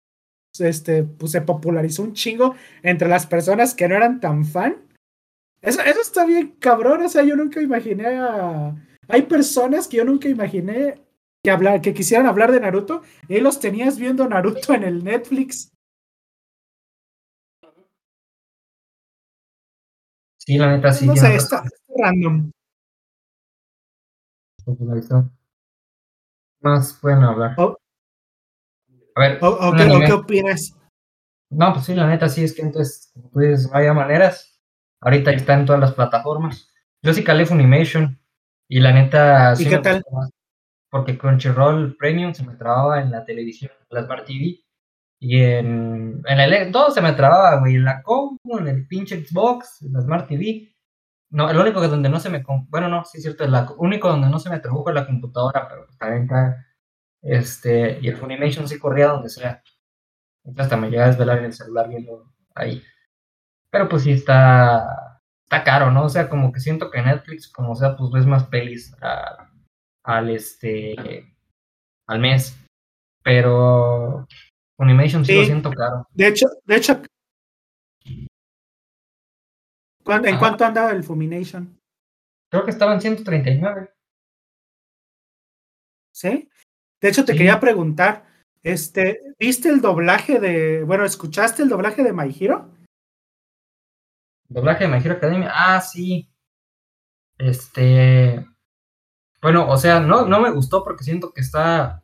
[0.60, 4.78] este, pues, se popularizó un chingo entre las personas que no eran tan fan.
[5.62, 7.04] Eso, eso está bien cabrón.
[7.04, 8.76] O sea, yo nunca imaginé a.
[9.08, 11.02] Hay personas que yo nunca imaginé
[11.43, 15.71] que, hablar, que quisieran hablar de Naruto y los tenías viendo Naruto en el Netflix.
[20.38, 21.06] Sí, la neta, sí.
[21.06, 21.63] no sé, está,
[21.95, 22.51] random.
[26.62, 27.54] Más pueden hablar.
[27.58, 27.77] Oh.
[29.15, 30.06] A ver, ¿O, o un qué, o anime.
[30.06, 30.77] qué opinas?
[31.49, 34.60] No, pues sí, la neta, sí, es que entonces, como tú dices, no había maneras.
[35.01, 36.71] Ahorita está en todas las plataformas.
[37.01, 38.19] Yo sí calé Funimation.
[38.67, 40.04] Y la neta, sí qué me tal?
[40.12, 40.30] más,
[40.91, 44.60] Porque Crunchyroll Premium se me trababa en la televisión, en la Smart TV.
[45.19, 47.75] Y en, en el, todo se me trababa, güey.
[47.75, 50.75] En la compu, en el pinche Xbox, en la Smart TV.
[51.32, 52.43] No, el único que donde no se me...
[52.69, 55.67] Bueno, no, sí es cierto, el único donde no se me tradujo es la computadora,
[55.69, 56.67] pero también acá,
[57.21, 59.63] este, y el Funimation sí corría donde sea.
[60.43, 62.84] Entonces hasta me llega a desvelar en el celular viendo ahí.
[63.71, 66.06] Pero pues sí está, está caro, ¿no?
[66.06, 69.50] O sea, como que siento que Netflix, como sea, pues ves más pelis a-
[70.04, 70.95] al este,
[72.08, 72.58] al mes.
[73.23, 74.25] Pero
[74.77, 75.45] Funimation sí, lo Sí.
[75.47, 76.08] siento caro.
[76.12, 77.02] De hecho, de hecho.
[80.04, 80.39] ¿cuán- ¿En Ajá.
[80.39, 81.79] cuánto andaba el Fumination?
[82.49, 83.93] Creo que estaba en 139.
[86.13, 86.49] ¿Sí?
[86.99, 87.37] De hecho, te Sí.
[87.37, 88.25] quería preguntar,
[88.63, 92.69] este, ¿viste el doblaje de, bueno, escuchaste el doblaje de My Hero?
[94.49, 95.52] Doblaje de My Hero Academia.
[95.54, 96.29] Ah, sí.
[97.37, 98.45] Este.
[99.42, 102.04] Bueno, o sea, no, no me gustó porque siento que está.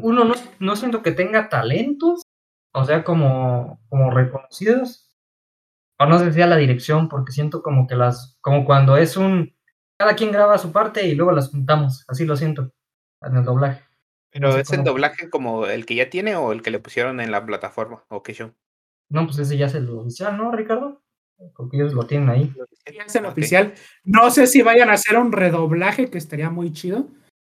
[0.00, 2.22] Uno, no, no siento que tenga talentos,
[2.72, 5.16] o sea, como, como reconocidos,
[5.98, 9.54] o no sé si la dirección, porque siento como que las, como cuando es un,
[9.98, 12.72] cada quien graba su parte y luego las juntamos, así lo siento,
[13.22, 13.84] en el doblaje.
[14.32, 17.32] Pero es el doblaje como el que ya tiene o el que le pusieron en
[17.32, 18.04] la plataforma.
[18.08, 18.54] ¿O qué show?
[19.08, 21.02] No, pues ese ya es el oficial, ¿no, Ricardo?
[21.56, 22.52] Porque ellos lo tienen ahí.
[22.94, 23.32] Ya es el Ok.
[23.32, 23.74] oficial.
[24.04, 27.08] No sé si vayan a hacer un redoblaje, que estaría muy chido.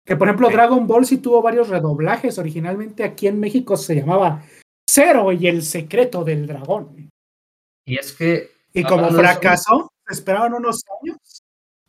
[0.07, 0.49] Que por ejemplo.
[0.51, 2.39] Dragon Ball sí tuvo varios redoblajes.
[2.39, 4.43] Originalmente aquí en México se llamaba
[4.89, 7.11] Cero y el secreto del dragón.
[7.87, 11.18] Y es que Y como de eso- fracasó, esperaron unos años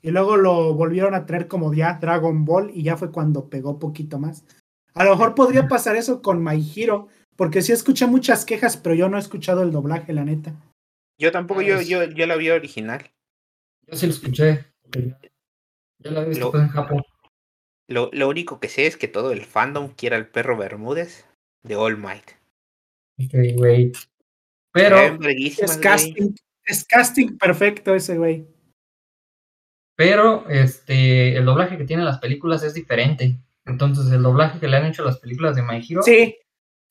[0.01, 3.79] y luego lo volvieron a traer como ya Dragon Ball y ya fue cuando pegó
[3.79, 4.45] poquito más.
[4.93, 8.95] A lo mejor podría pasar eso con My Hero, porque sí escuché muchas quejas, pero
[8.95, 10.53] yo no he escuchado el doblaje, la neta.
[11.17, 13.09] Yo tampoco, yo, Pues- yo, yo la vi original.
[13.87, 14.65] yo sí lo escuché.
[15.99, 17.03] ya lo he visto Lo- en Japón.
[17.87, 21.27] Lo, lo único que sé es que todo el fandom quiere al perro Bermúdez
[21.63, 22.31] de All Might.
[23.19, 23.91] Ok, güey.
[24.73, 25.55] Pero, Es güey.
[25.81, 26.31] casting,
[26.65, 28.45] es casting perfecto ese güey.
[29.97, 33.39] pero, este, el doblaje que tienen las películas es diferente.
[33.65, 36.35] Entonces, el doblaje que le han hecho a las películas de My Hero Sí,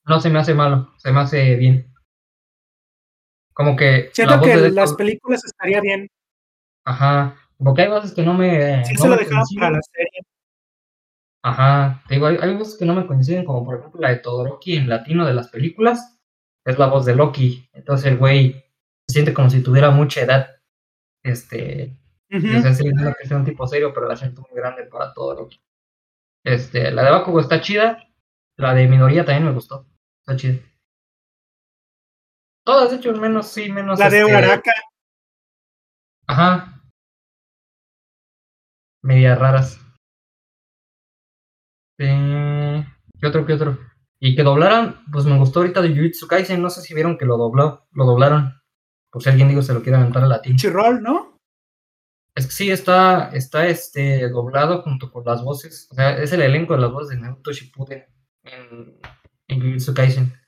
[0.06, 1.92] no se me hace malo, se me hace bien.
[3.54, 6.08] Como que siento que de las películas estaría bien.
[6.84, 8.84] Ajá, porque hay voces que no me...
[8.84, 9.60] Sí no se lo coinciden.
[9.60, 10.20] para la serie.
[11.42, 14.16] Ajá, te digo, hay, hay voces que no me coinciden, como por ejemplo la de
[14.16, 16.18] Todoroki en latino de las películas,
[16.64, 17.68] es la voz de Loki.
[17.72, 18.64] Entonces el güey
[19.06, 20.48] se siente como si tuviera mucha edad.
[21.22, 21.96] Este,
[22.28, 25.60] sea, sí entiendo que sea un tipo serio, pero la siento muy grande para Todoroki.
[26.44, 28.08] Este, la de Bakugo está chida,
[28.56, 29.86] la de Minoría también me gustó,
[30.20, 30.58] está chida.
[32.64, 33.98] Todas, de hecho, menos, sí, menos.
[33.98, 34.72] La de este, Uraraka.
[36.26, 36.82] Ajá.
[39.02, 39.80] Medias raras.
[41.98, 42.84] Eh,
[43.20, 43.78] ¿Qué otro, qué otro?
[44.18, 47.26] Y que doblaran, pues me gustó ahorita de Jujutsu Kaisen, no sé si vieron que
[47.26, 48.54] lo dobló, lo doblaron.
[49.10, 50.56] Por si alguien digo se lo quiere aventar a latín.
[50.56, 51.38] Chirrol, ¿no?
[52.34, 55.86] Es que sí, está, está este doblado junto con las voces.
[55.90, 58.06] O sea, es el elenco de las voces de Naruto Shippuden
[58.42, 58.98] en,
[59.48, 60.43] en Jujutsu Kaisen.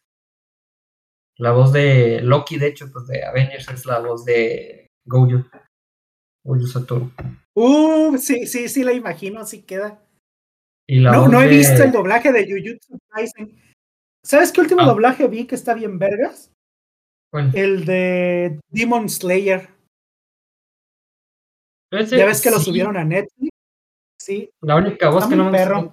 [1.39, 5.45] La voz de Loki, de hecho, pues de Avengers es la voz de Gojo.
[6.45, 7.11] Gojo Satoru.
[7.55, 10.03] Uh, sí, sí, sí la imagino, así queda.
[10.89, 13.61] Y la No, no he de- visto el doblaje de Jujutsu Kaisen.
[14.24, 14.87] ¿Sabes qué último Ah.
[14.87, 16.51] doblaje vi que está bien vergas?
[17.55, 19.68] El de Demon Slayer.
[21.93, 23.51] Ese Ya ves que lo subieron a Netflix.
[24.18, 24.49] Sí.
[24.62, 25.93] La única voz Está que no me perro.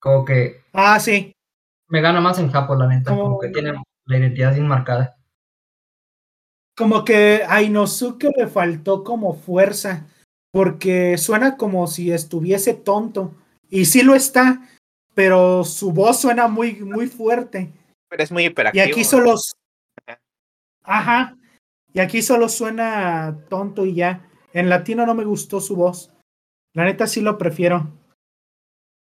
[0.00, 1.32] Como que Ah, sí.
[1.88, 3.10] Me gana más en Japón, la neta.
[3.10, 3.72] Como Como- que tiene
[4.06, 5.16] la identidad bien marcada.
[6.76, 10.06] Como que a Inosuke le faltó como fuerza.
[10.50, 13.34] Porque suena como si estuviese tonto.
[13.68, 14.62] Y sí lo está.
[15.14, 17.72] Pero su voz suena muy, muy fuerte.
[18.08, 18.84] Pero es muy Y hiperactivo.
[18.84, 19.34] aquí solo.
[20.84, 21.36] Ajá.
[21.92, 24.26] Y aquí solo suena tonto y ya.
[24.52, 26.12] En latino no me gustó su voz.
[26.74, 27.90] La neta sí lo prefiero.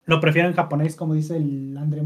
[0.05, 2.03] Lo prefiero en japonés, como dice el Andre.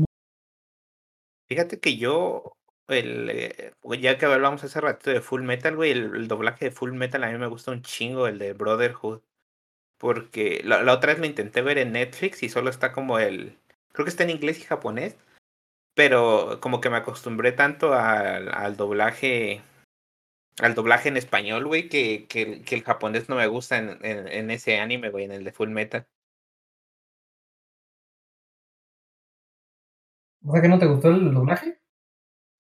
[1.48, 6.28] Fíjate que yo, el, eh, ya que hablamos hace ratito de Full Metal, güey, el,
[6.28, 9.22] doblaje de Full Metal a mí me gusta un chingo, el de Brotherhood.
[9.98, 13.58] Porque la, la otra vez lo intenté ver en Netflix y solo está como el,
[13.92, 15.18] creo que está en inglés y japonés,
[15.96, 19.62] pero como que me acostumbré tanto al, al doblaje,
[20.60, 24.52] al doblaje en español, güey, que, que el japonés no me gusta en, en, en
[24.52, 26.08] ese anime, güey, en el de Full Metal.
[30.46, 31.80] O sea que no te gustó el doblaje.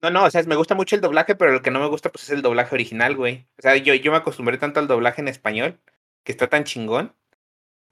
[0.02, 2.12] No, no, o sea, me gusta mucho el doblaje, pero lo que no me gusta
[2.12, 3.48] pues es el doblaje original, güey.
[3.58, 5.80] O sea, yo, yo me acostumbré tanto al doblaje en español,
[6.24, 7.16] que está tan chingón,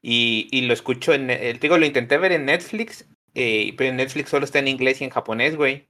[0.02, 3.98] y, y lo escucho en, el digo, lo intenté ver en Netflix, eh, pero en
[3.98, 5.89] Netflix solo está en inglés y en japonés, güey.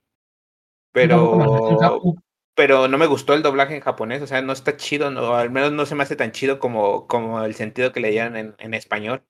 [0.92, 2.22] Pero, Japón.
[2.54, 5.50] pero no me gustó el doblaje en japonés, o sea, no está chido, no, al
[5.50, 8.54] menos no se me hace tan chido como, como el sentido que le dieron en,
[8.58, 9.24] en español.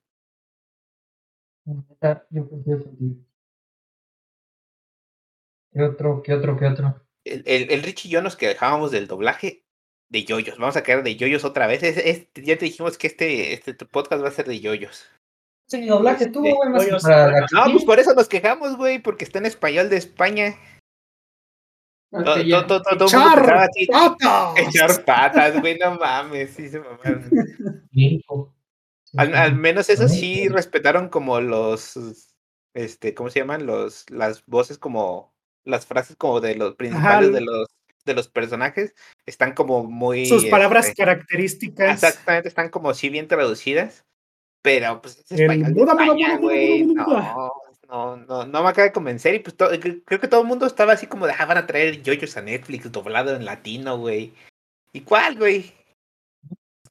[1.64, 3.33] Yo.
[5.74, 6.22] ¿Qué otro?
[6.22, 6.56] ¿Qué otro?
[6.56, 7.00] ¿Qué otro?
[7.24, 9.64] El, el, el Rich y yo nos quejábamos del doblaje
[10.10, 10.56] de yoyos.
[10.58, 11.82] Vamos a caer de yoyos otra vez.
[11.82, 15.06] Es- es- ya te dijimos que este, este podcast va a ser de yoyos.
[15.66, 19.24] Sí, doblaje tú, Este, güey, más para No, pues por eso nos quejamos, güey, porque
[19.24, 20.54] está en español de España.
[22.12, 22.66] Todo, Hasta ya.
[22.66, 23.68] todo, todo, todo el mundo pensaba ¡Char!
[23.70, 24.54] así, ¡Patas!
[24.68, 27.28] Echar patas, güey, no mames, sí se mamaron.
[29.16, 31.98] Al, al menos eso sí respetaron como los,
[32.74, 33.66] este, ¿cómo se llaman?
[33.66, 35.33] Los, las voces como,
[35.64, 37.68] las frases como de los principales de los,
[38.04, 38.94] de los personajes,
[39.26, 40.26] están como muy...
[40.26, 42.02] Sus palabras este, características.
[42.02, 44.04] Exactamente, están como sí bien traducidas,
[44.62, 45.74] pero pues es español
[46.40, 47.52] güey, no,
[47.88, 50.92] no, no, no me acaba de convencer y pues creo que todo el mundo estaba
[50.92, 54.32] así como de, ah, van a traer yoyos a Netflix doblado en latino, güey.
[54.92, 55.72] ¿Y cuál, güey?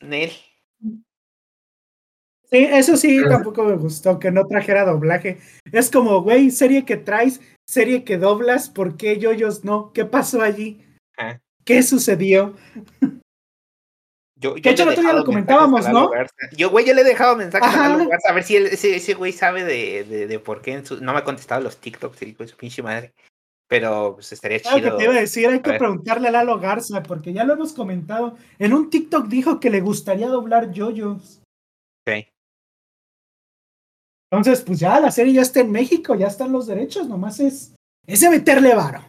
[0.02, 0.32] Nel.
[2.54, 5.40] Sí, eso sí, tampoco me gustó que no trajera doblaje.
[5.72, 9.92] Es como, güey, serie que traes, serie que doblas, ¿por qué yoyos no?
[9.92, 10.86] ¿Qué pasó allí?
[11.66, 12.54] ¿Qué sucedió?
[14.36, 16.12] Yo, Que de hecho el otro día lo comentábamos, ¿no?
[16.56, 17.98] Yo, güey, yo le he dejado mensajes a.
[18.06, 21.02] Garza, a ver si ese, ese güey sabe de, de, de por qué en su-
[21.02, 22.20] no me ha contestado los TikToks,
[22.52, 23.14] su pinche madre.
[23.68, 24.98] Pero pues estaría Claro que chido.
[24.98, 25.80] te iba a decir, hay que ver.
[25.80, 28.38] preguntarle a Lalo Garza, porque ya lo hemos comentado.
[28.60, 31.42] En un TikTok dijo que le gustaría doblar yoyos.
[32.06, 32.28] Ok.
[34.34, 37.76] Entonces, pues ya la serie ya está en México, ya están los derechos, nomás es,
[38.08, 39.06] es de meterle varo.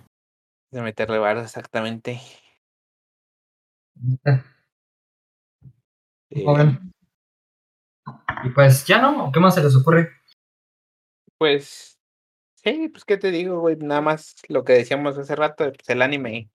[0.71, 2.21] De meterle barro, exactamente.
[6.29, 6.93] Eh, Joven.
[8.45, 10.11] Y pues ya no, ¿qué más se les ocurre?
[11.39, 11.99] Pues,
[12.57, 16.03] sí, pues qué te digo, güey, nada más lo que decíamos hace rato, pues el
[16.03, 16.51] anime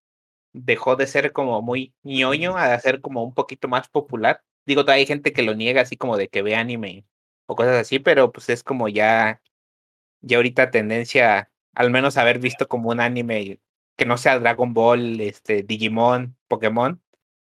[0.53, 4.43] dejó de ser como muy ñoño a ser como un poquito más popular.
[4.67, 7.07] Digo, todavía hay gente que lo niega así como de que ve anime
[7.49, 9.41] o cosas así, pero pues es como ya,
[10.21, 13.59] ya ahorita tendencia, al menos haber visto como un anime
[13.97, 17.01] que no sea Dragon Ball, este, Digimon, Pokémon,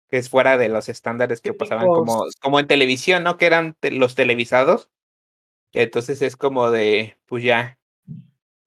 [0.08, 3.36] que es fuera de los estándares que pasaban como, como en televisión, ¿no?
[3.36, 4.88] Que eran te- los televisados.
[5.72, 7.78] Entonces es como de, pues ya,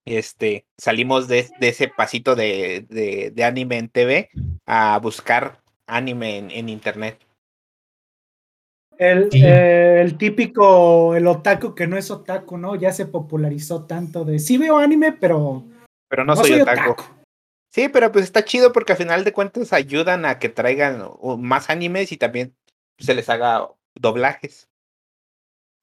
[0.05, 4.29] este, salimos de, de ese pasito de, de, de anime en TV
[4.65, 7.17] a buscar anime en, en internet.
[8.99, 9.41] El, Sí.
[9.43, 12.75] eh, el típico, el otaku que no es otaku, ¿no?
[12.75, 15.63] Ya se popularizó tanto de sí veo anime, pero
[16.09, 16.91] Pero no, soy, otaku.
[16.91, 17.03] otaku.
[17.71, 21.37] Sí, pero pues está chido porque al final de cuentas ayudan a que traigan uh,
[21.37, 22.53] más animes y también
[22.97, 24.67] se les haga doblajes.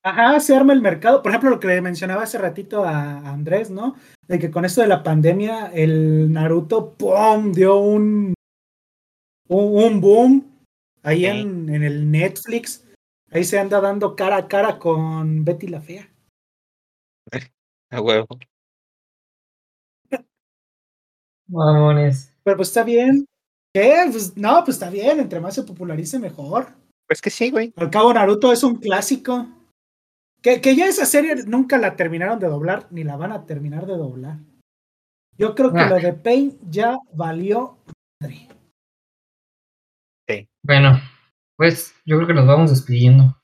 [0.05, 1.23] Ajá, se arma el mercado.
[1.23, 3.97] Por ejemplo, lo que le mencionaba hace ratito a a Andrés, ¿no?
[4.29, 7.53] De que con esto de la pandemia, el Naruto, ¡pum!
[7.53, 8.35] dio un,
[9.49, 10.45] un, un boom
[11.03, 11.27] ahí Sí.
[11.27, 12.83] en, en el Netflix.
[13.31, 16.09] Ahí se anda dando cara a cara con Betty la Fea.
[17.91, 18.27] A huevo.
[21.49, 22.33] Mamones.
[22.43, 23.27] Pero pues está bien.
[23.75, 23.95] ¿Qué?
[24.11, 25.21] Pues no, pues está bien.
[25.21, 26.69] Entre más se popularice, mejor.
[27.07, 27.73] Pues que sí, güey.
[27.77, 29.47] Al cabo, Naruto es un clásico.
[30.43, 33.87] Que, que ya esa serie nunca la terminaron de doblar, ni la van a terminar
[33.87, 34.39] de doblar.
[35.37, 35.89] Yo creo que Ah.
[35.91, 37.79] lo de Pain ya valió
[38.21, 38.49] madre.
[40.63, 40.99] Bueno,
[41.57, 43.37] pues yo creo que nos vamos despidiendo.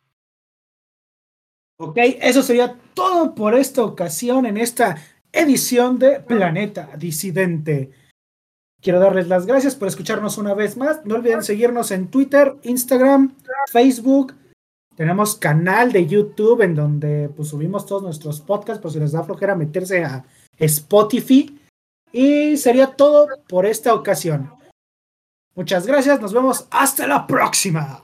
[1.79, 4.97] Ok, eso sería todo por esta ocasión en esta
[5.33, 7.91] edición de Planeta Disidente.
[8.81, 11.05] Quiero darles las gracias por escucharnos una vez más.
[11.05, 13.35] No olviden seguirnos en Twitter, Instagram,
[13.71, 14.35] Facebook.
[14.97, 19.23] Tenemos canal de YouTube en donde pues, subimos todos nuestros podcasts por si les da
[19.23, 20.25] flojera meterse a
[20.59, 21.59] Spotify.
[22.13, 24.53] Y sería todo por esta ocasión.
[25.55, 28.01] Muchas gracias, nos vemos hasta la próxima.